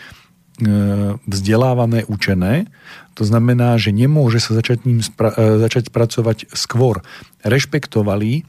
vzdelávané, 1.26 2.06
učené. 2.06 2.70
To 3.20 3.26
znamená, 3.26 3.82
že 3.82 3.92
nemôže 3.92 4.40
sa 4.40 4.56
začať, 4.56 4.86
ním 4.86 5.02
spra- 5.02 5.36
začať 5.36 5.90
pracovať 5.92 6.54
skôr. 6.54 7.04
Rešpektovali 7.42 8.46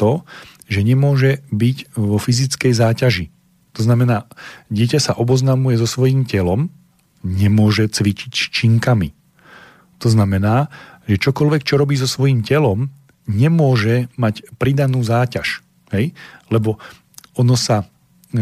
to, 0.00 0.24
že 0.70 0.80
nemôže 0.80 1.44
byť 1.52 1.92
vo 1.92 2.16
fyzickej 2.16 2.72
záťaži. 2.72 3.28
To 3.76 3.80
znamená, 3.84 4.26
dieťa 4.72 5.00
sa 5.00 5.12
oboznamuje 5.18 5.76
so 5.76 5.88
svojím 5.88 6.24
telom, 6.24 6.72
nemôže 7.22 7.90
cvičiť 7.90 8.32
s 8.32 8.44
činkami. 8.54 9.12
To 9.98 10.08
znamená, 10.08 10.70
že 11.10 11.18
čokoľvek, 11.18 11.62
čo 11.66 11.80
robí 11.80 11.98
so 11.98 12.06
svojím 12.06 12.46
telom, 12.46 12.92
nemôže 13.28 14.08
mať 14.16 14.46
pridanú 14.56 15.02
záťaž. 15.04 15.60
Hej? 15.92 16.14
Lebo 16.48 16.80
ono 17.36 17.54
sa 17.54 17.84
e, 17.84 17.86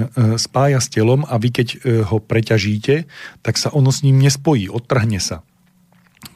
e, 0.03 0.39
spája 0.39 0.79
s 0.79 0.89
telom 0.89 1.27
a 1.27 1.37
vy 1.37 1.49
keď 1.51 1.69
e, 1.75 1.77
ho 2.07 2.19
preťažíte, 2.23 3.07
tak 3.43 3.55
sa 3.57 3.73
ono 3.75 3.91
s 3.91 4.07
ním 4.07 4.23
nespojí, 4.23 4.71
odtrhne 4.71 5.19
sa. 5.19 5.43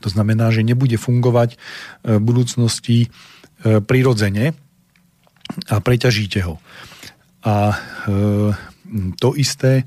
To 0.01 0.09
znamená, 0.09 0.49
že 0.55 0.65
nebude 0.65 0.97
fungovať 0.97 1.61
v 2.07 2.23
budúcnosti 2.25 3.13
prirodzene 3.61 4.57
a 5.69 5.77
preťažíte 5.77 6.41
ho. 6.47 6.57
A 7.45 7.77
to 9.19 9.35
isté, 9.39 9.87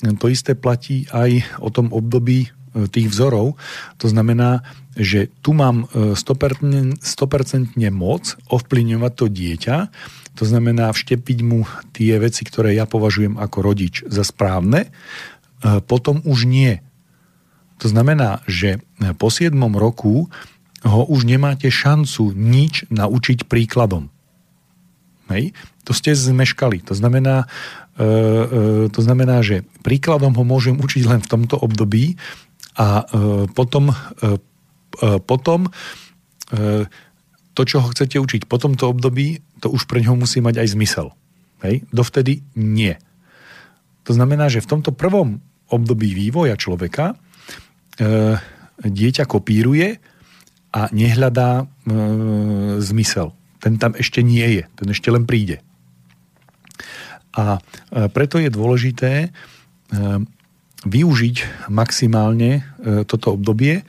to 0.00 0.26
isté 0.28 0.52
platí 0.54 1.08
aj 1.12 1.44
o 1.60 1.68
tom 1.72 1.90
období 1.90 2.52
tých 2.90 3.08
vzorov. 3.10 3.54
To 4.02 4.06
znamená, 4.10 4.66
že 4.98 5.30
tu 5.42 5.54
mám 5.54 5.86
100%, 5.94 6.98
e, 6.98 7.02
100% 7.02 7.90
moc 7.94 8.34
ovplyvňovať 8.50 9.12
to 9.14 9.26
dieťa, 9.30 9.76
to 10.34 10.42
znamená 10.42 10.90
vštepiť 10.90 11.38
mu 11.46 11.62
tie 11.94 12.18
veci, 12.18 12.42
ktoré 12.42 12.74
ja 12.74 12.90
považujem 12.90 13.38
ako 13.38 13.58
rodič 13.62 14.02
za 14.10 14.26
správne, 14.26 14.90
e, 14.90 15.78
potom 15.86 16.18
už 16.26 16.50
nie. 16.50 16.82
To 17.82 17.90
znamená, 17.90 18.42
že 18.46 18.82
po 19.18 19.30
7 19.30 19.78
roku 19.78 20.30
ho 20.84 21.02
už 21.10 21.26
nemáte 21.26 21.70
šancu 21.70 22.30
nič 22.34 22.86
naučiť 22.90 23.50
príkladom. 23.50 24.13
Hej? 25.34 25.50
To 25.84 25.92
ste 25.92 26.14
zmeškali. 26.14 26.86
To 26.86 26.94
znamená, 26.94 27.50
e, 27.98 28.06
e, 28.06 28.06
to 28.88 29.00
znamená, 29.02 29.42
že 29.42 29.66
príkladom 29.82 30.32
ho 30.38 30.44
môžem 30.46 30.78
učiť 30.78 31.02
len 31.10 31.20
v 31.20 31.30
tomto 31.30 31.58
období, 31.58 32.14
a 32.74 33.06
e, 33.06 33.46
potom, 33.54 33.94
potom 35.30 35.70
to, 37.54 37.62
čo 37.62 37.76
ho 37.78 37.86
chcete 37.94 38.18
učiť 38.18 38.50
po 38.50 38.58
tomto 38.58 38.90
období, 38.90 39.42
to 39.62 39.70
už 39.70 39.86
pre 39.86 40.02
ňoho 40.02 40.18
musí 40.18 40.42
mať 40.42 40.58
aj 40.58 40.68
zmysel. 40.74 41.14
Hej? 41.62 41.86
Dovtedy 41.94 42.42
nie. 42.58 42.98
To 44.10 44.12
znamená, 44.14 44.50
že 44.50 44.58
v 44.58 44.70
tomto 44.74 44.90
prvom 44.90 45.38
období 45.70 46.18
vývoja 46.18 46.58
človeka 46.58 47.14
dieťa 48.82 49.24
kopíruje 49.30 50.02
a 50.74 50.80
nehľadá 50.90 51.70
zmysel. 52.82 53.34
Ten 53.64 53.80
tam 53.80 53.96
ešte 53.96 54.20
nie 54.20 54.44
je, 54.60 54.62
ten 54.76 54.88
ešte 54.92 55.08
len 55.08 55.24
príde. 55.24 55.64
A 57.32 57.56
e, 57.56 58.06
preto 58.12 58.36
je 58.36 58.52
dôležité 58.52 59.12
e, 59.24 59.28
využiť 60.84 61.66
maximálne 61.72 62.60
e, 62.60 62.62
toto 63.08 63.34
obdobie. 63.34 63.82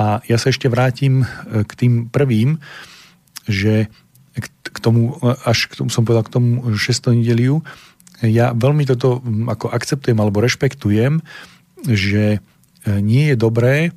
A 0.00 0.24
ja 0.24 0.40
sa 0.40 0.48
ešte 0.48 0.72
vrátim 0.72 1.28
k 1.44 1.72
tým 1.76 2.08
prvým, 2.08 2.56
že 3.44 3.92
k 4.64 4.78
tomu, 4.80 5.20
až 5.44 5.68
k 5.68 5.76
tomu 5.76 5.92
som 5.92 6.08
povedal, 6.08 6.24
k 6.24 6.32
tomu 6.32 6.72
6. 6.72 7.12
nedeliu, 7.12 7.60
ja 8.24 8.56
veľmi 8.56 8.88
toto 8.88 9.20
ako 9.52 9.68
akceptujem 9.68 10.16
alebo 10.16 10.40
rešpektujem, 10.40 11.20
že 11.84 12.40
nie 12.88 13.28
je 13.28 13.36
dobré, 13.36 13.92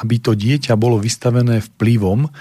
aby 0.00 0.14
to 0.16 0.32
dieťa 0.32 0.80
bolo 0.80 0.96
vystavené 0.96 1.60
vplyvom 1.60 2.32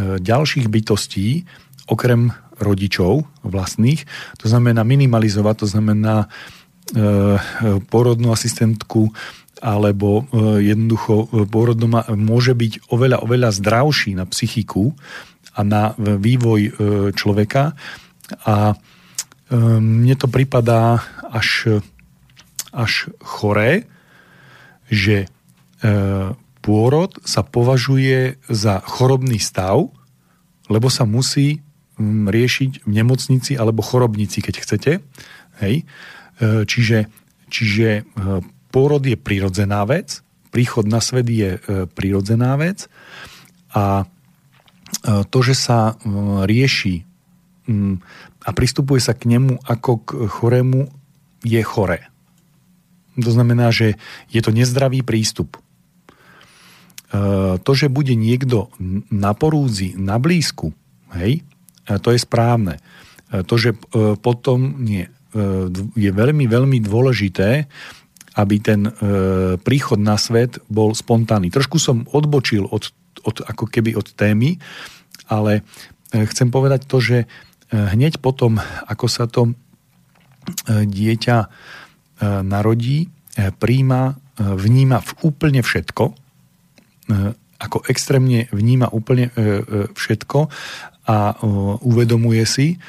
ďalších 0.00 0.66
bytostí, 0.72 1.44
okrem 1.88 2.32
rodičov 2.62 3.26
vlastných. 3.44 4.06
To 4.40 4.46
znamená 4.46 4.86
minimalizovať, 4.86 5.66
to 5.66 5.68
znamená 5.68 6.30
Eh, 6.92 7.38
porodnú 7.88 8.36
asistentku 8.36 9.16
alebo 9.62 10.26
jednoducho 10.58 11.46
porodnú 11.48 11.88
môže 12.18 12.52
byť 12.52 12.92
oveľa, 12.92 13.22
oveľa 13.22 13.54
zdravší 13.54 14.18
na 14.18 14.26
psychiku 14.26 14.92
a 15.54 15.62
na 15.62 15.94
vývoj 15.96 16.74
človeka 17.14 17.78
a 18.42 18.74
mne 19.78 20.14
to 20.18 20.26
pripadá 20.26 21.06
až, 21.22 21.78
až 22.74 23.14
choré, 23.22 23.86
že 24.90 25.30
pôrod 26.62 27.18
sa 27.26 27.42
považuje 27.42 28.38
za 28.46 28.78
chorobný 28.86 29.42
stav, 29.42 29.90
lebo 30.70 30.88
sa 30.88 31.02
musí 31.04 31.60
hm, 31.98 32.30
riešiť 32.30 32.86
v 32.86 32.90
nemocnici 32.90 33.58
alebo 33.58 33.82
chorobnici, 33.84 34.38
keď 34.40 34.54
chcete. 34.62 34.92
Hej. 35.60 35.84
E, 36.40 36.64
čiže, 36.64 37.10
čiže 37.50 37.88
e, 37.90 38.02
pôrod 38.72 39.02
je 39.02 39.18
prirodzená 39.18 39.84
vec, 39.84 40.24
príchod 40.54 40.86
na 40.88 41.02
svet 41.02 41.28
je 41.28 41.58
e, 41.58 41.60
prirodzená 41.90 42.56
vec 42.56 42.86
a 43.74 44.06
to, 45.02 45.38
že 45.40 45.56
sa 45.56 45.96
rieši 46.44 47.02
a 48.44 48.50
pristupuje 48.52 49.00
sa 49.00 49.16
k 49.16 49.24
nemu 49.34 49.56
ako 49.64 49.92
k 50.04 50.08
chorému, 50.28 50.92
je 51.42 51.58
choré. 51.64 52.12
To 53.16 53.32
znamená, 53.32 53.72
že 53.72 53.96
je 54.28 54.40
to 54.44 54.52
nezdravý 54.52 55.00
prístup. 55.00 55.56
To, 57.60 57.72
že 57.76 57.92
bude 57.92 58.16
niekto 58.16 58.72
na 59.12 59.36
porúdzi, 59.36 59.92
na 60.00 60.16
blízku, 60.16 60.72
hej, 61.12 61.44
to 61.84 62.08
je 62.08 62.18
správne. 62.18 62.80
To, 63.28 63.54
že 63.60 63.76
potom 64.24 64.80
nie 64.80 65.12
je 65.92 66.10
veľmi, 66.12 66.48
veľmi 66.48 66.78
dôležité, 66.80 67.68
aby 68.32 68.56
ten 68.64 68.88
príchod 69.60 70.00
na 70.00 70.16
svet 70.16 70.56
bol 70.72 70.96
spontánny. 70.96 71.52
Trošku 71.52 71.76
som 71.76 72.08
odbočil 72.08 72.64
od, 72.64 72.88
od, 73.28 73.44
ako 73.44 73.68
keby 73.68 73.92
od 73.92 74.08
témy, 74.16 74.56
ale 75.28 75.68
chcem 76.12 76.48
povedať 76.48 76.88
to, 76.88 76.96
že 76.96 77.18
hneď 77.72 78.24
potom, 78.24 78.56
ako 78.88 79.06
sa 79.08 79.28
to 79.28 79.52
dieťa 80.68 81.38
narodí, 82.40 83.12
príjma, 83.36 84.16
vníma 84.36 85.00
v 85.00 85.10
úplne 85.28 85.60
všetko, 85.60 86.21
ako 87.62 87.86
extrémne 87.86 88.50
vníma 88.50 88.90
úplne 88.90 89.30
všetko 89.94 90.38
a 91.06 91.16
uvedomuje 91.82 92.44
si, 92.46 92.82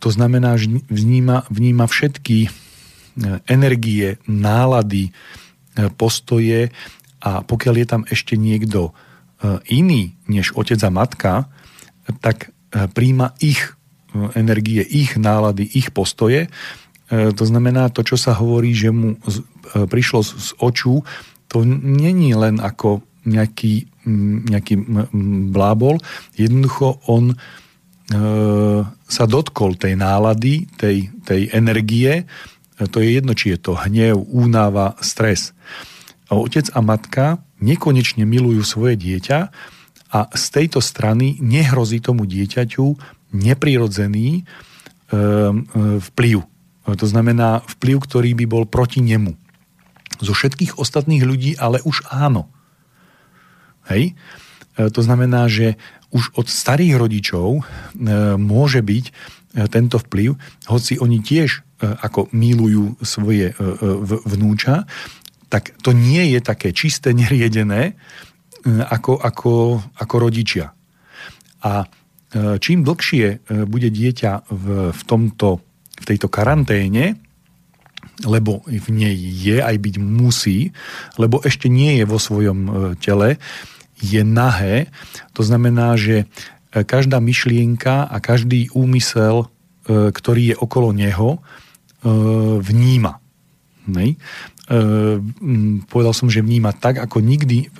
to 0.00 0.08
znamená, 0.08 0.56
že 0.56 0.72
vníma, 0.88 1.44
vníma 1.52 1.84
všetky 1.84 2.48
energie, 3.48 4.16
nálady, 4.24 5.12
postoje 6.00 6.72
a 7.20 7.44
pokiaľ 7.44 7.74
je 7.76 7.86
tam 7.88 8.02
ešte 8.08 8.40
niekto 8.40 8.96
iný 9.68 10.16
než 10.28 10.56
otec 10.56 10.80
a 10.80 10.90
matka, 10.92 11.32
tak 12.24 12.52
príjma 12.96 13.36
ich 13.44 13.76
energie, 14.32 14.80
ich 14.80 15.20
nálady, 15.20 15.68
ich 15.68 15.92
postoje. 15.92 16.48
To 17.12 17.44
znamená, 17.44 17.92
to, 17.92 18.00
čo 18.00 18.16
sa 18.16 18.32
hovorí, 18.32 18.72
že 18.72 18.88
mu 18.88 19.20
prišlo 19.76 20.24
z 20.24 20.56
oču, 20.56 21.04
to 21.46 21.62
není 21.66 22.34
len 22.34 22.58
ako 22.58 23.02
nejaký, 23.26 23.90
nejaký 24.46 24.74
blábol. 25.50 25.98
Jednoducho 26.38 27.02
on 27.10 27.34
e, 27.34 27.36
sa 28.86 29.24
dotkol 29.26 29.74
tej 29.74 29.98
nálady, 29.98 30.70
tej, 30.78 31.10
tej 31.26 31.50
energie. 31.50 32.24
To 32.78 33.02
je 33.02 33.18
jedno, 33.18 33.34
či 33.34 33.54
je 33.54 33.58
to 33.58 33.72
hnev, 33.74 34.22
únava, 34.30 34.94
stres. 35.02 35.50
Otec 36.30 36.70
a 36.74 36.80
matka 36.82 37.42
nekonečne 37.58 38.22
milujú 38.26 38.62
svoje 38.62 38.94
dieťa 38.98 39.38
a 40.14 40.18
z 40.30 40.44
tejto 40.54 40.78
strany 40.78 41.38
nehrozí 41.42 41.98
tomu 41.98 42.30
dieťaťu 42.30 42.86
neprirodzený 43.34 44.28
e, 44.38 44.42
e, 44.42 45.22
vplyv. 45.98 46.38
To 46.86 47.06
znamená 47.10 47.66
vplyv, 47.66 47.96
ktorý 48.06 48.30
by 48.38 48.46
bol 48.46 48.64
proti 48.70 49.02
nemu. 49.02 49.45
Zo 50.20 50.32
všetkých 50.32 50.80
ostatných 50.80 51.24
ľudí 51.24 51.56
ale 51.56 51.82
už 51.84 52.06
áno. 52.08 52.48
Hej? 53.90 54.12
E, 54.76 54.92
to 54.92 55.00
znamená, 55.00 55.48
že 55.48 55.80
už 56.12 56.36
od 56.36 56.46
starých 56.46 56.94
rodičov 57.00 57.48
e, 57.58 57.62
môže 58.36 58.84
byť 58.84 59.04
e, 59.08 59.12
tento 59.72 59.96
vplyv, 59.98 60.36
hoci 60.68 61.00
oni 61.00 61.20
tiež 61.24 61.64
ako 61.76 62.32
milujú 62.32 62.96
svoje 63.04 63.52
vnúča, 64.24 64.88
tak 65.52 65.76
to 65.84 65.92
nie 65.92 66.32
je 66.32 66.40
také 66.40 66.72
čisté, 66.72 67.12
neriedené 67.20 68.00
ako, 68.64 69.20
ako, 69.20 69.52
ako 70.00 70.14
rodičia. 70.16 70.72
A 71.60 71.84
čím 72.64 72.80
dlhšie 72.80 73.44
bude 73.68 73.92
dieťa 73.92 74.48
v, 74.48 74.66
v, 74.88 75.00
tomto, 75.04 75.60
v 76.00 76.04
tejto 76.08 76.32
karanténe, 76.32 77.20
lebo 78.24 78.64
v 78.64 78.88
nej 78.94 79.16
je, 79.16 79.60
aj 79.60 79.76
byť 79.76 79.96
musí, 80.00 80.72
lebo 81.20 81.44
ešte 81.44 81.68
nie 81.68 82.00
je 82.00 82.04
vo 82.08 82.16
svojom 82.16 82.94
tele, 82.96 83.36
je 84.00 84.22
nahé. 84.24 84.92
To 85.32 85.42
znamená, 85.42 85.96
že 85.96 86.24
e, 86.24 86.84
každá 86.84 87.20
myšlienka 87.20 88.08
a 88.08 88.16
každý 88.20 88.68
úmysel, 88.76 89.46
e, 89.88 90.12
ktorý 90.12 90.42
je 90.52 90.56
okolo 90.56 90.92
neho, 90.92 91.28
e, 91.36 91.40
vníma. 92.60 93.20
Nej? 93.86 94.18
Povedal 95.86 96.10
som, 96.10 96.26
že 96.26 96.42
vníma 96.42 96.74
tak, 96.74 96.98
ako 96.98 97.22
nikdy 97.22 97.70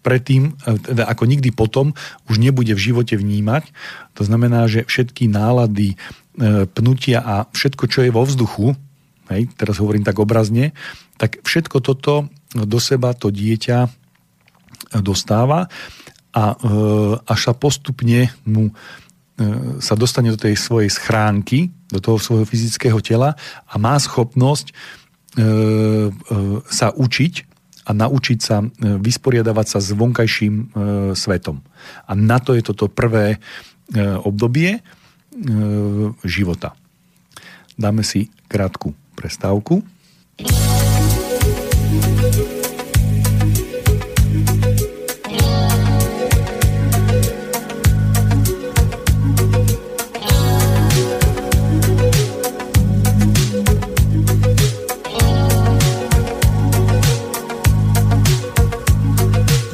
predtým, 0.00 0.56
teda 0.64 1.04
ako 1.12 1.28
nikdy 1.28 1.52
potom 1.52 1.92
už 2.32 2.40
nebude 2.40 2.72
v 2.72 2.80
živote 2.88 3.20
vnímať. 3.20 3.68
To 4.16 4.24
znamená, 4.24 4.64
že 4.64 4.88
všetky 4.88 5.28
nálady, 5.28 6.00
pnutia 6.72 7.20
a 7.20 7.44
všetko, 7.52 7.84
čo 7.92 8.00
je 8.00 8.16
vo 8.16 8.24
vzduchu, 8.24 8.72
hej, 9.30 9.50
teraz 9.58 9.78
hovorím 9.82 10.06
tak 10.06 10.18
obrazne, 10.18 10.76
tak 11.16 11.40
všetko 11.42 11.80
toto 11.80 12.28
do 12.52 12.78
seba 12.78 13.12
to 13.12 13.28
dieťa 13.32 13.88
dostáva 15.02 15.66
a 16.36 16.44
e, 16.52 16.56
až 17.24 17.40
sa 17.50 17.52
postupne 17.56 18.28
mu 18.44 18.68
e, 18.68 18.72
sa 19.80 19.96
dostane 19.96 20.28
do 20.28 20.38
tej 20.38 20.54
svojej 20.60 20.92
schránky, 20.92 21.72
do 21.88 21.98
toho 21.98 22.20
svojho 22.20 22.44
fyzického 22.44 23.00
tela 23.00 23.34
a 23.64 23.74
má 23.80 23.96
schopnosť 23.96 24.66
e, 24.70 24.74
sa 26.68 26.92
učiť 26.92 27.34
a 27.86 27.94
naučiť 27.94 28.38
sa 28.42 28.66
vysporiadavať 28.82 29.66
sa 29.70 29.78
s 29.78 29.94
vonkajším 29.94 30.74
svetom. 31.14 31.62
A 32.10 32.18
na 32.18 32.42
to 32.42 32.58
je 32.58 32.66
toto 32.66 32.90
prvé 32.90 33.38
obdobie 34.26 34.82
života. 36.26 36.74
Dáme 37.78 38.02
si 38.02 38.26
krátku 38.50 39.05
prestávku. 39.16 39.82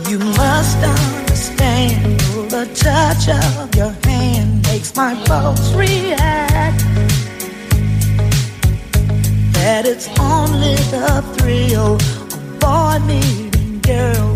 You 0.09 0.19
must 0.19 0.79
understand 0.79 2.21
the 2.51 2.65
touch 2.75 3.29
of 3.29 3.75
your 3.75 3.93
hand 4.07 4.63
makes 4.69 4.95
my 4.95 5.15
pulse 5.27 5.75
react. 5.75 6.52
That 9.63 9.87
it's 9.87 10.09
only 10.19 10.75
the 10.91 11.23
thrill 11.39 11.95
of 11.95 12.59
boy 12.59 12.99
meeting 13.07 13.79
girl 13.79 14.32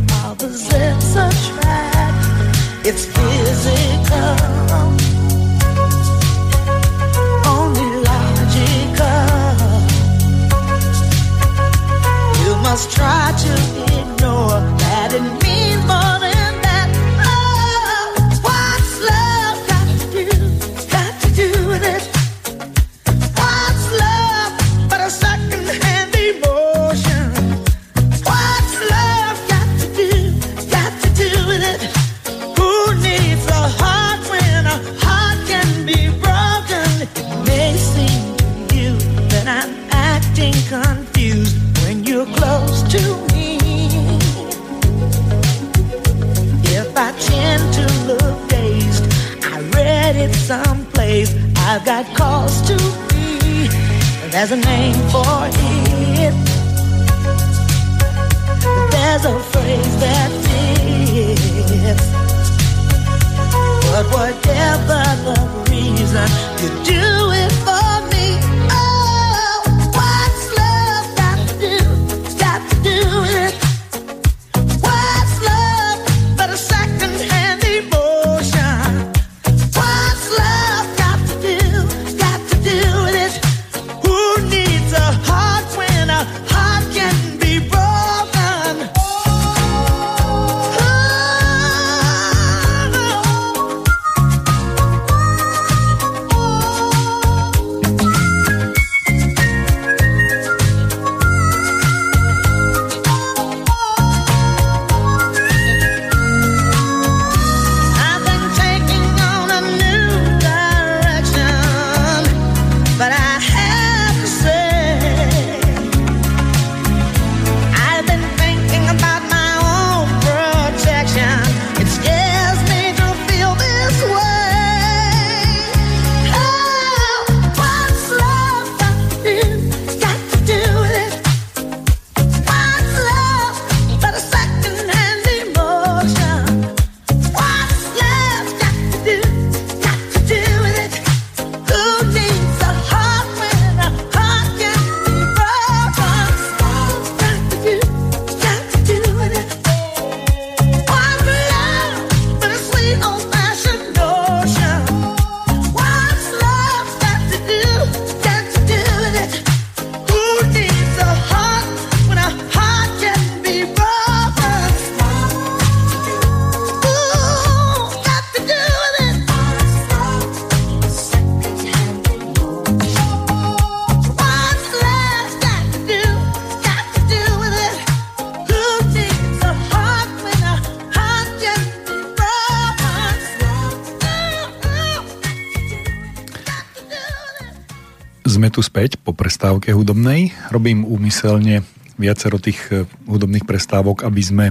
prestávke 189.26 189.74
hudobnej. 189.74 190.30
Robím 190.54 190.86
úmyselne 190.86 191.66
viacero 191.98 192.38
tých 192.38 192.62
e, 192.70 192.86
hudobných 193.10 193.42
prestávok, 193.42 194.06
aby 194.06 194.22
sme 194.22 194.46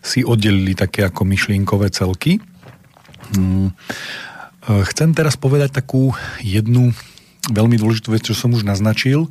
si 0.00 0.24
oddelili 0.24 0.72
také 0.72 1.04
ako 1.04 1.28
myšlienkové 1.28 1.92
celky. 1.92 2.40
Mm. 3.36 3.68
E, 3.68 3.72
chcem 4.88 5.12
teraz 5.12 5.36
povedať 5.36 5.76
takú 5.76 6.16
jednu 6.40 6.96
veľmi 7.52 7.76
dôležitú 7.76 8.16
vec, 8.16 8.24
čo 8.24 8.32
som 8.32 8.56
už 8.56 8.64
naznačil. 8.64 9.28
E, 9.28 9.30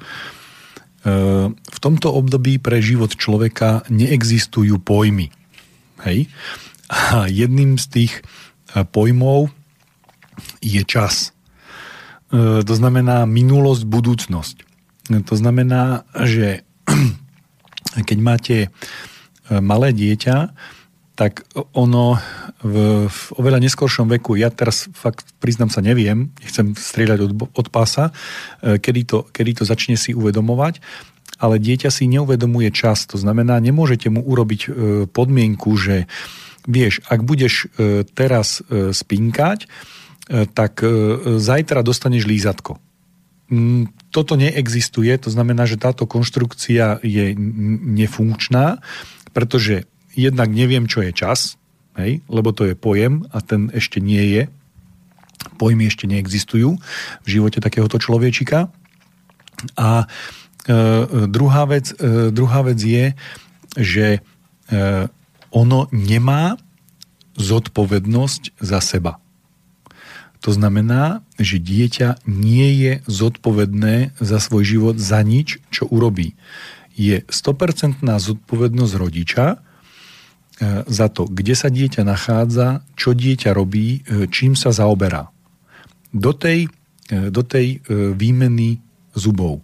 v 1.50 1.80
tomto 1.82 2.14
období 2.14 2.62
pre 2.62 2.78
život 2.78 3.18
človeka 3.18 3.90
neexistujú 3.90 4.78
pojmy. 4.78 5.34
Hej? 6.06 6.30
A 6.94 7.26
jedným 7.34 7.82
z 7.82 7.86
tých 7.90 8.14
pojmov 8.94 9.50
je 10.62 10.86
čas. 10.86 11.34
To 12.34 12.74
znamená 12.74 13.30
minulosť, 13.30 13.86
budúcnosť. 13.86 14.73
E, 15.10 15.20
to 15.24 15.36
znamená, 15.36 16.08
že 16.24 16.68
keď 18.10 18.18
máte 18.20 18.58
e, 18.68 18.68
malé 19.60 19.92
dieťa, 19.92 20.54
tak 21.14 21.46
ono 21.78 22.18
v, 22.66 23.06
v 23.06 23.20
oveľa 23.38 23.62
neskoršom 23.62 24.10
veku, 24.18 24.34
ja 24.34 24.50
teraz 24.50 24.90
fakt 24.98 25.30
priznám 25.38 25.70
sa 25.70 25.86
neviem, 25.86 26.34
nechcem 26.42 26.74
strieľať 26.74 27.20
od, 27.22 27.32
od 27.54 27.68
pása, 27.70 28.10
kedy 28.66 29.02
to, 29.06 29.30
kedy 29.30 29.62
to 29.62 29.64
začne 29.68 29.94
si 29.94 30.18
uvedomovať, 30.18 30.82
ale 31.38 31.62
dieťa 31.62 31.94
si 31.94 32.10
neuvedomuje 32.10 32.74
čas. 32.74 33.06
To 33.14 33.22
znamená, 33.22 33.62
nemôžete 33.62 34.10
mu 34.10 34.26
urobiť 34.26 34.74
podmienku, 35.14 35.70
že 35.78 36.10
vieš, 36.66 37.06
ak 37.06 37.22
budeš 37.22 37.70
teraz 38.18 38.66
spinkať, 38.74 39.70
E, 40.30 40.48
tak 40.48 40.80
e, 40.84 40.88
zajtra 41.40 41.84
dostaneš 41.84 42.24
lízatko. 42.24 42.80
Mm, 43.52 43.92
toto 44.14 44.40
neexistuje, 44.40 45.12
to 45.20 45.28
znamená, 45.28 45.68
že 45.68 45.82
táto 45.82 46.08
konštrukcia 46.08 47.04
je 47.04 47.36
nefunkčná, 47.98 48.80
pretože 49.36 49.90
jednak 50.14 50.54
neviem, 50.54 50.86
čo 50.86 51.02
je 51.02 51.12
čas, 51.12 51.60
hej, 51.98 52.22
lebo 52.30 52.54
to 52.54 52.70
je 52.70 52.76
pojem 52.78 53.26
a 53.34 53.42
ten 53.42 53.74
ešte 53.74 54.00
nie 54.00 54.22
je. 54.32 54.44
Pojmy 55.60 55.90
ešte 55.90 56.08
neexistujú 56.08 56.80
v 57.26 57.28
živote 57.28 57.60
takéhoto 57.60 58.00
človečika. 58.00 58.72
A 59.76 59.90
e, 60.04 60.76
druhá, 61.28 61.64
vec, 61.68 61.92
e, 62.00 62.32
druhá 62.32 62.64
vec 62.64 62.80
je, 62.80 63.06
že 63.76 64.08
e, 64.18 64.20
ono 65.52 65.80
nemá 65.92 66.56
zodpovednosť 67.36 68.62
za 68.62 68.80
seba. 68.80 69.23
To 70.44 70.52
znamená, 70.52 71.24
že 71.40 71.56
dieťa 71.56 72.28
nie 72.28 72.68
je 72.76 72.94
zodpovedné 73.08 74.20
za 74.20 74.44
svoj 74.44 74.64
život 74.68 74.96
za 75.00 75.24
nič, 75.24 75.64
čo 75.72 75.88
urobí. 75.88 76.36
Je 77.00 77.24
100% 77.32 78.04
zodpovednosť 78.04 78.94
rodiča 79.00 79.46
e, 79.50 79.58
za 80.84 81.08
to, 81.08 81.32
kde 81.32 81.56
sa 81.56 81.72
dieťa 81.72 82.04
nachádza, 82.04 82.84
čo 83.00 83.16
dieťa 83.16 83.56
robí, 83.56 84.04
e, 84.04 84.28
čím 84.28 84.60
sa 84.60 84.76
zaoberá. 84.76 85.32
Do 86.12 86.36
tej, 86.36 86.68
e, 87.08 87.32
do 87.32 87.42
tej 87.42 87.80
výmeny 88.14 88.84
zubov. 89.16 89.64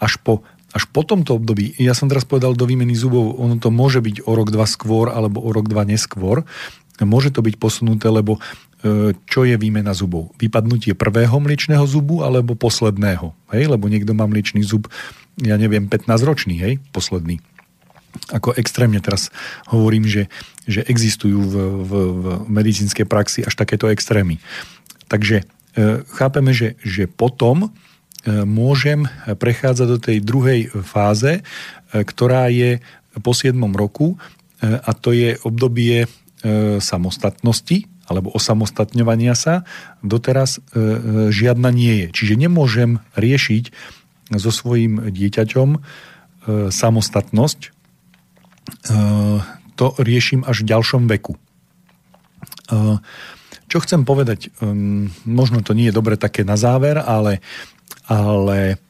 Až 0.00 0.16
po, 0.24 0.48
až 0.72 0.88
po 0.96 1.04
tomto 1.04 1.36
období, 1.36 1.76
ja 1.76 1.92
som 1.92 2.08
teraz 2.08 2.24
povedal 2.24 2.56
do 2.56 2.64
výmeny 2.64 2.96
zubov, 2.96 3.36
ono 3.36 3.60
to 3.60 3.68
môže 3.68 4.00
byť 4.00 4.24
o 4.24 4.32
rok, 4.32 4.48
dva 4.48 4.64
skôr 4.64 5.12
alebo 5.12 5.44
o 5.44 5.52
rok, 5.52 5.68
dva 5.68 5.84
neskôr, 5.84 6.48
môže 7.04 7.28
to 7.28 7.44
byť 7.44 7.60
posunuté, 7.60 8.08
lebo 8.08 8.40
čo 9.26 9.40
je 9.46 9.56
výmena 9.56 9.96
zubov. 9.96 10.32
Vypadnutie 10.36 10.92
prvého 10.92 11.36
mliečného 11.40 11.84
zubu 11.88 12.22
alebo 12.22 12.58
posledného. 12.58 13.32
Hej? 13.54 13.72
Lebo 13.72 13.88
niekto 13.88 14.12
má 14.12 14.28
mliečný 14.28 14.62
zub, 14.62 14.90
ja 15.40 15.56
neviem, 15.56 15.88
15 15.88 16.08
ročný, 16.24 16.54
hej, 16.60 16.74
posledný. 16.92 17.40
Ako 18.32 18.56
extrémne 18.56 19.00
teraz 19.04 19.28
hovorím, 19.68 20.08
že, 20.08 20.32
že 20.64 20.80
existujú 20.88 21.40
v, 21.40 21.54
v, 21.84 21.92
v 21.92 22.24
medicínskej 22.48 23.04
praxi 23.04 23.44
až 23.44 23.52
takéto 23.54 23.92
extrémy. 23.92 24.40
Takže 25.06 25.44
e, 25.44 25.44
chápeme, 26.16 26.56
že, 26.56 26.80
že 26.80 27.04
potom 27.04 27.68
e, 27.68 27.70
môžem 28.48 29.04
prechádzať 29.28 29.86
do 29.86 29.98
tej 30.00 30.18
druhej 30.24 30.60
fáze, 30.80 31.44
ktorá 31.92 32.48
je 32.48 32.80
po 33.20 33.32
7 33.36 33.56
roku 33.72 34.16
a 34.60 34.90
to 34.96 35.12
je 35.12 35.36
obdobie 35.44 36.08
samostatnosti, 36.80 37.88
alebo 38.06 38.30
osamostatňovania 38.32 39.34
sa, 39.34 39.66
doteraz 40.00 40.58
e, 40.58 40.60
e, 40.62 40.98
žiadna 41.34 41.74
nie 41.74 42.06
je. 42.06 42.08
Čiže 42.14 42.34
nemôžem 42.38 43.02
riešiť 43.18 43.74
so 44.38 44.50
svojím 44.50 45.10
dieťaťom 45.10 45.68
e, 45.74 45.78
samostatnosť. 46.70 47.74
To 49.78 49.86
riešim 50.02 50.42
až 50.42 50.66
v 50.66 50.68
ďalšom 50.74 51.06
veku. 51.06 51.38
Čo 53.70 53.78
chcem 53.78 54.02
povedať, 54.02 54.50
možno 55.22 55.62
to 55.62 55.70
nie 55.70 55.86
je 55.86 55.94
dobre 55.94 56.18
také 56.18 56.42
na 56.42 56.58
záver, 56.58 56.98
ale, 56.98 57.38
ale 58.10 58.82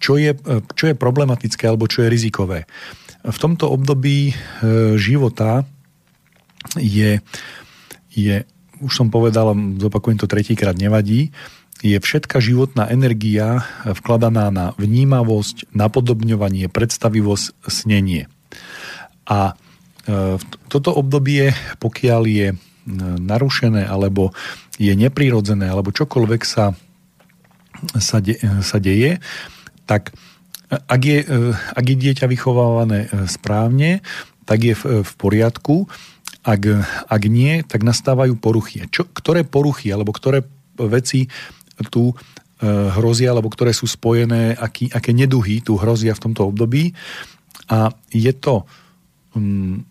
čo, 0.00 0.16
je, 0.16 0.32
čo 0.72 0.84
je 0.88 0.96
problematické 0.96 1.68
alebo 1.68 1.92
čo 1.92 2.08
je 2.08 2.12
rizikové. 2.12 2.64
V 3.20 3.36
tomto 3.36 3.68
období 3.68 4.32
života 4.96 5.68
je, 6.76 7.20
je 8.12 8.36
už 8.80 8.92
som 8.92 9.08
povedal, 9.12 9.52
zopakujem 9.76 10.16
to 10.16 10.26
tretíkrát, 10.26 10.76
nevadí, 10.76 11.30
je 11.80 11.96
všetka 11.96 12.44
životná 12.44 12.88
energia 12.92 13.64
vkladaná 13.88 14.52
na 14.52 14.66
vnímavosť, 14.76 15.72
napodobňovanie, 15.72 16.68
predstavivosť, 16.68 17.56
snenie. 17.68 18.28
A 19.24 19.56
e, 20.04 20.36
toto 20.68 20.90
obdobie, 20.92 21.56
pokiaľ 21.80 22.22
je 22.28 22.48
e, 22.52 22.56
narušené, 23.16 23.88
alebo 23.88 24.36
je 24.76 24.92
neprirodzené, 24.92 25.72
alebo 25.72 25.96
čokoľvek 25.96 26.42
sa, 26.44 26.76
sa, 27.96 28.18
de, 28.20 28.36
sa 28.60 28.76
deje, 28.76 29.16
tak 29.88 30.12
ak 30.68 31.00
je, 31.00 31.18
e, 31.24 31.36
ak 31.56 31.84
je 31.84 31.96
dieťa 31.96 32.28
vychovávané 32.28 33.08
správne, 33.24 34.04
tak 34.44 34.68
je 34.68 34.76
v, 34.76 35.00
v 35.00 35.12
poriadku 35.16 35.88
ak, 36.40 36.62
ak 37.08 37.22
nie, 37.28 37.60
tak 37.64 37.84
nastávajú 37.84 38.36
poruchy. 38.40 38.88
Čo, 38.88 39.04
ktoré 39.10 39.44
poruchy 39.44 39.92
alebo 39.92 40.12
ktoré 40.14 40.44
veci 40.76 41.28
tu 41.92 42.12
e, 42.12 42.14
hrozia, 42.96 43.32
alebo 43.32 43.52
ktoré 43.52 43.72
sú 43.76 43.84
spojené, 43.84 44.56
aký, 44.56 44.88
aké 44.92 45.12
neduhy 45.12 45.60
tu 45.60 45.76
hrozia 45.76 46.16
v 46.16 46.22
tomto 46.28 46.48
období. 46.48 46.96
A 47.68 47.92
je 48.12 48.32
to 48.32 48.64
um, 49.36 49.84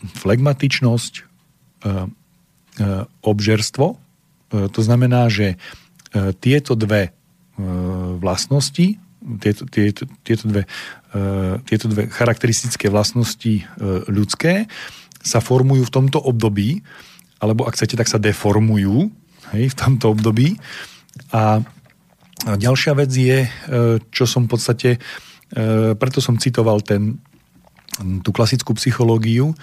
flegmatičnosť, 0.00 1.12
e, 1.14 1.22
e, 1.22 1.88
obžerstvo. 3.22 3.86
E, 3.90 3.96
to 4.70 4.80
znamená, 4.82 5.30
že 5.30 5.54
e, 5.54 5.56
tieto 6.38 6.74
dve 6.74 7.10
e, 7.10 7.10
vlastnosti, 8.18 8.98
tieto, 9.20 9.68
tieto, 9.68 10.08
tieto, 10.24 10.48
dve, 10.48 10.64
tieto 11.68 11.92
dve 11.92 12.08
charakteristické 12.08 12.88
vlastnosti 12.88 13.68
ľudské, 14.08 14.64
sa 15.20 15.38
formujú 15.44 15.86
v 15.88 15.94
tomto 15.94 16.18
období, 16.20 16.80
alebo 17.40 17.64
ak 17.64 17.76
chcete, 17.76 17.96
tak 17.96 18.08
sa 18.08 18.20
deformujú 18.20 19.08
hej, 19.56 19.64
v 19.72 19.76
tomto 19.76 20.12
období. 20.12 20.60
A 21.32 21.60
ďalšia 22.44 22.92
vec 22.96 23.12
je, 23.12 23.44
e, 23.44 23.50
čo 24.12 24.24
som 24.24 24.44
v 24.48 24.50
podstate, 24.56 24.90
e, 24.96 24.98
preto 25.96 26.20
som 26.20 26.40
citoval 26.40 26.80
ten, 26.84 27.20
tú 28.24 28.30
klasickú 28.32 28.72
psychológiu, 28.76 29.52
e, 29.52 29.56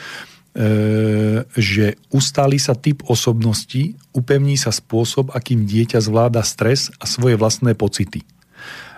že 1.53 1.97
ustáli 2.13 2.57
sa 2.61 2.77
typ 2.77 3.05
osobnosti, 3.09 3.97
upevní 4.13 4.57
sa 4.57 4.73
spôsob, 4.73 5.33
akým 5.33 5.65
dieťa 5.65 6.01
zvláda 6.01 6.41
stres 6.45 6.93
a 7.01 7.05
svoje 7.09 7.37
vlastné 7.37 7.73
pocity. 7.77 8.25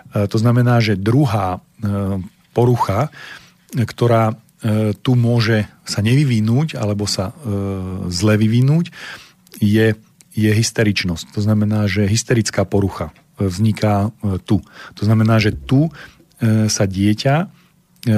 To 0.09 0.41
znamená, 0.41 0.81
že 0.81 0.97
druhá 0.97 1.61
porucha, 2.49 3.13
ktorá 3.77 4.33
tu 4.99 5.15
môže 5.15 5.63
sa 5.87 6.03
nevyvinúť 6.03 6.75
alebo 6.75 7.07
sa 7.07 7.31
e, 7.31 7.33
zle 8.11 8.35
vyvinúť, 8.35 8.91
je, 9.63 9.95
je 10.35 10.51
hysteričnosť. 10.51 11.31
To 11.31 11.39
znamená, 11.39 11.87
že 11.87 12.03
hysterická 12.11 12.67
porucha 12.67 13.15
e, 13.39 13.47
vzniká 13.47 14.11
tu. 14.43 14.59
To 14.99 15.03
znamená, 15.03 15.39
že 15.39 15.55
tu 15.55 15.91
sa 16.71 16.87
dieťa 16.87 17.51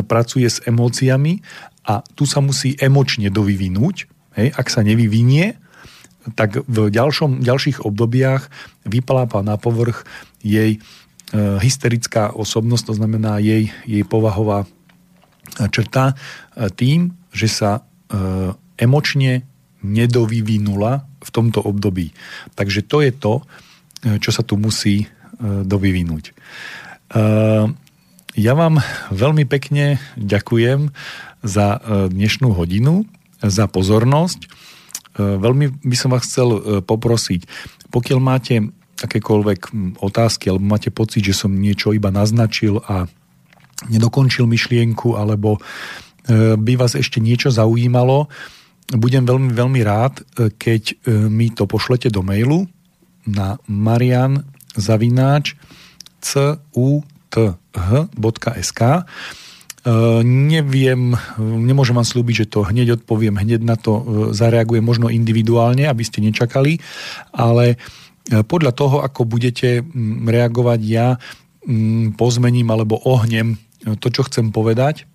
pracuje 0.06 0.46
s 0.46 0.62
emóciami 0.62 1.42
a 1.90 2.06
tu 2.14 2.30
sa 2.30 2.38
musí 2.38 2.78
emočne 2.78 3.34
dovyvinúť. 3.34 4.06
Hej? 4.38 4.54
Ak 4.54 4.70
sa 4.70 4.86
nevyvinie, 4.86 5.58
tak 6.38 6.62
v 6.70 6.94
ďalšom, 6.94 7.42
ďalších 7.42 7.82
obdobiach 7.82 8.54
vyplápa 8.86 9.42
na 9.42 9.58
povrch 9.58 10.06
jej 10.46 10.78
hysterická 11.34 12.30
osobnosť, 12.30 12.94
to 12.94 12.96
znamená 13.02 13.42
jej, 13.42 13.74
jej 13.90 14.06
povahová 14.06 14.70
črta 15.72 16.14
e, 16.14 16.70
tým, 16.72 17.14
že 17.32 17.48
sa 17.50 17.72
e, 17.80 17.82
emočne 18.78 19.46
nedovyvinula 19.82 21.06
v 21.22 21.30
tomto 21.34 21.62
období. 21.62 22.14
Takže 22.54 22.86
to 22.86 23.02
je 23.02 23.12
to, 23.14 23.34
e, 23.42 23.44
čo 24.22 24.32
sa 24.32 24.44
tu 24.46 24.58
musí 24.58 25.08
dovyvinúť. 25.42 26.38
Ja 28.38 28.54
vám 28.54 28.78
veľmi 29.10 29.50
pekne 29.50 29.98
ďakujem 30.14 30.94
za 31.42 31.82
dnešnú 32.14 32.54
hodinu, 32.54 33.10
za 33.42 33.66
pozornosť. 33.66 34.46
Veľmi 35.18 35.82
by 35.82 35.98
som 35.98 36.14
vás 36.14 36.30
chcel 36.30 36.86
poprosiť, 36.86 37.50
pokiaľ 37.90 38.20
máte 38.22 38.70
akékoľvek 39.02 39.74
otázky 39.98 40.54
alebo 40.54 40.78
máte 40.78 40.94
pocit, 40.94 41.26
že 41.26 41.34
som 41.34 41.50
niečo 41.50 41.90
iba 41.90 42.14
naznačil 42.14 42.86
a 42.86 43.10
nedokončil 43.90 44.46
myšlienku 44.46 45.18
alebo 45.18 45.58
by 46.58 46.74
vás 46.78 46.94
ešte 46.94 47.18
niečo 47.18 47.50
zaujímalo, 47.50 48.30
budem 48.94 49.26
veľmi, 49.26 49.56
veľmi 49.58 49.82
rád, 49.82 50.22
keď 50.62 51.02
mi 51.32 51.50
to 51.50 51.66
pošlete 51.66 52.14
do 52.14 52.22
mailu 52.22 52.70
na 53.26 53.58
marian 53.66 54.46
zavináč 54.78 55.58
cuth.sk 56.22 57.52
neviem, 60.22 61.18
nemôžem 61.42 61.98
vám 61.98 62.06
slúbiť, 62.06 62.46
že 62.46 62.50
to 62.54 62.62
hneď 62.62 63.02
odpoviem, 63.02 63.34
hneď 63.34 63.66
na 63.66 63.74
to 63.74 64.30
zareagujem 64.30 64.86
možno 64.86 65.10
individuálne, 65.10 65.90
aby 65.90 66.06
ste 66.06 66.22
nečakali, 66.22 66.78
ale 67.34 67.82
podľa 68.30 68.78
toho, 68.78 69.02
ako 69.02 69.26
budete 69.26 69.82
reagovať, 70.22 70.80
ja 70.86 71.18
pozmením 72.14 72.70
alebo 72.70 73.02
ohnem 73.10 73.58
to, 73.82 74.08
čo 74.14 74.22
chcem 74.28 74.54
povedať, 74.54 75.06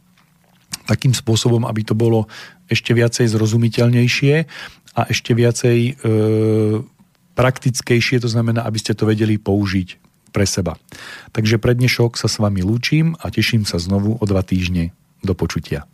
takým 0.86 1.14
spôsobom, 1.14 1.66
aby 1.66 1.82
to 1.82 1.94
bolo 1.98 2.30
ešte 2.70 2.94
viacej 2.94 3.26
zrozumiteľnejšie 3.30 4.34
a 4.96 5.00
ešte 5.10 5.34
viacej 5.34 5.98
praktickejšie, 7.36 8.22
to 8.22 8.30
znamená, 8.30 8.64
aby 8.64 8.78
ste 8.80 8.94
to 8.94 9.04
vedeli 9.04 9.36
použiť 9.36 9.88
pre 10.30 10.46
seba. 10.48 10.76
Takže 11.32 11.56
pre 11.56 11.74
dnešok 11.76 12.16
sa 12.16 12.28
s 12.30 12.36
vami 12.40 12.60
lúčim 12.60 13.18
a 13.18 13.28
teším 13.32 13.64
sa 13.64 13.82
znovu 13.82 14.16
o 14.20 14.24
dva 14.24 14.44
týždne. 14.46 14.94
Do 15.24 15.32
počutia. 15.34 15.88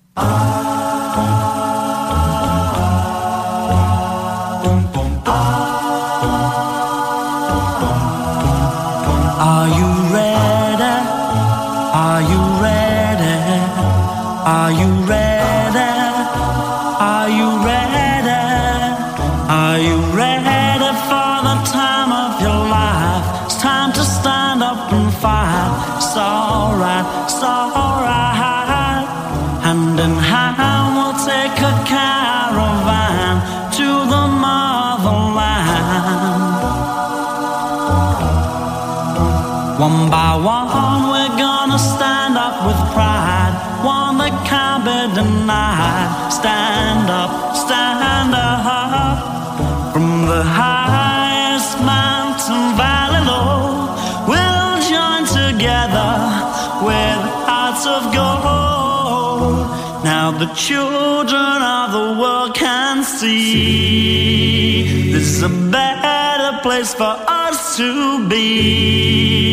Stand 46.43 47.07
up, 47.09 47.55
stand 47.55 48.34
up 48.34 49.93
from 49.93 50.26
the 50.26 50.43
highest 50.43 51.78
mountain 51.78 52.74
valley 52.76 53.22
low. 53.30 53.95
We'll 54.26 54.80
join 54.90 55.22
together 55.22 56.11
with 56.82 57.20
hearts 57.47 57.86
of 57.86 58.03
gold. 58.12 59.70
Now 60.03 60.32
the 60.36 60.51
children 60.55 61.62
of 61.62 61.93
the 61.93 62.18
world 62.20 62.57
can 62.57 63.05
see 63.05 64.32
this 65.12 65.36
is 65.36 65.43
a 65.45 65.49
better 65.49 66.59
place 66.62 66.93
for 66.93 67.14
us 67.28 67.76
to 67.76 68.28
be. 68.28 69.53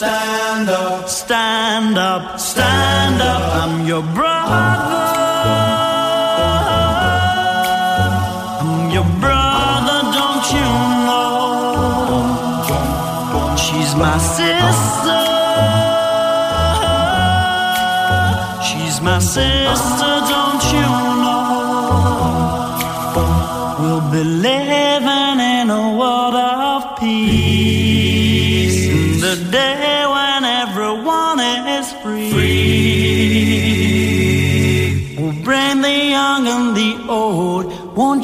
Stand 0.00 0.70
up, 0.70 1.10
stand 1.10 1.98
up, 1.98 2.40
stand 2.40 3.20
up. 3.20 3.42
I'm 3.62 3.86
your 3.86 4.00
brother. 4.00 4.56
I'm 8.62 8.90
your 8.96 9.04
brother, 9.20 10.00
don't 10.16 10.52
you 10.56 10.70
know? 11.04 12.16
She's 13.58 13.94
my 13.94 14.16
sister. 14.16 15.20
She's 18.68 18.96
my 19.02 19.18
sister, 19.18 20.12
don't 20.32 20.64
you 20.76 20.88
know? 21.24 21.60
We'll 23.78 24.06
be 24.10 24.24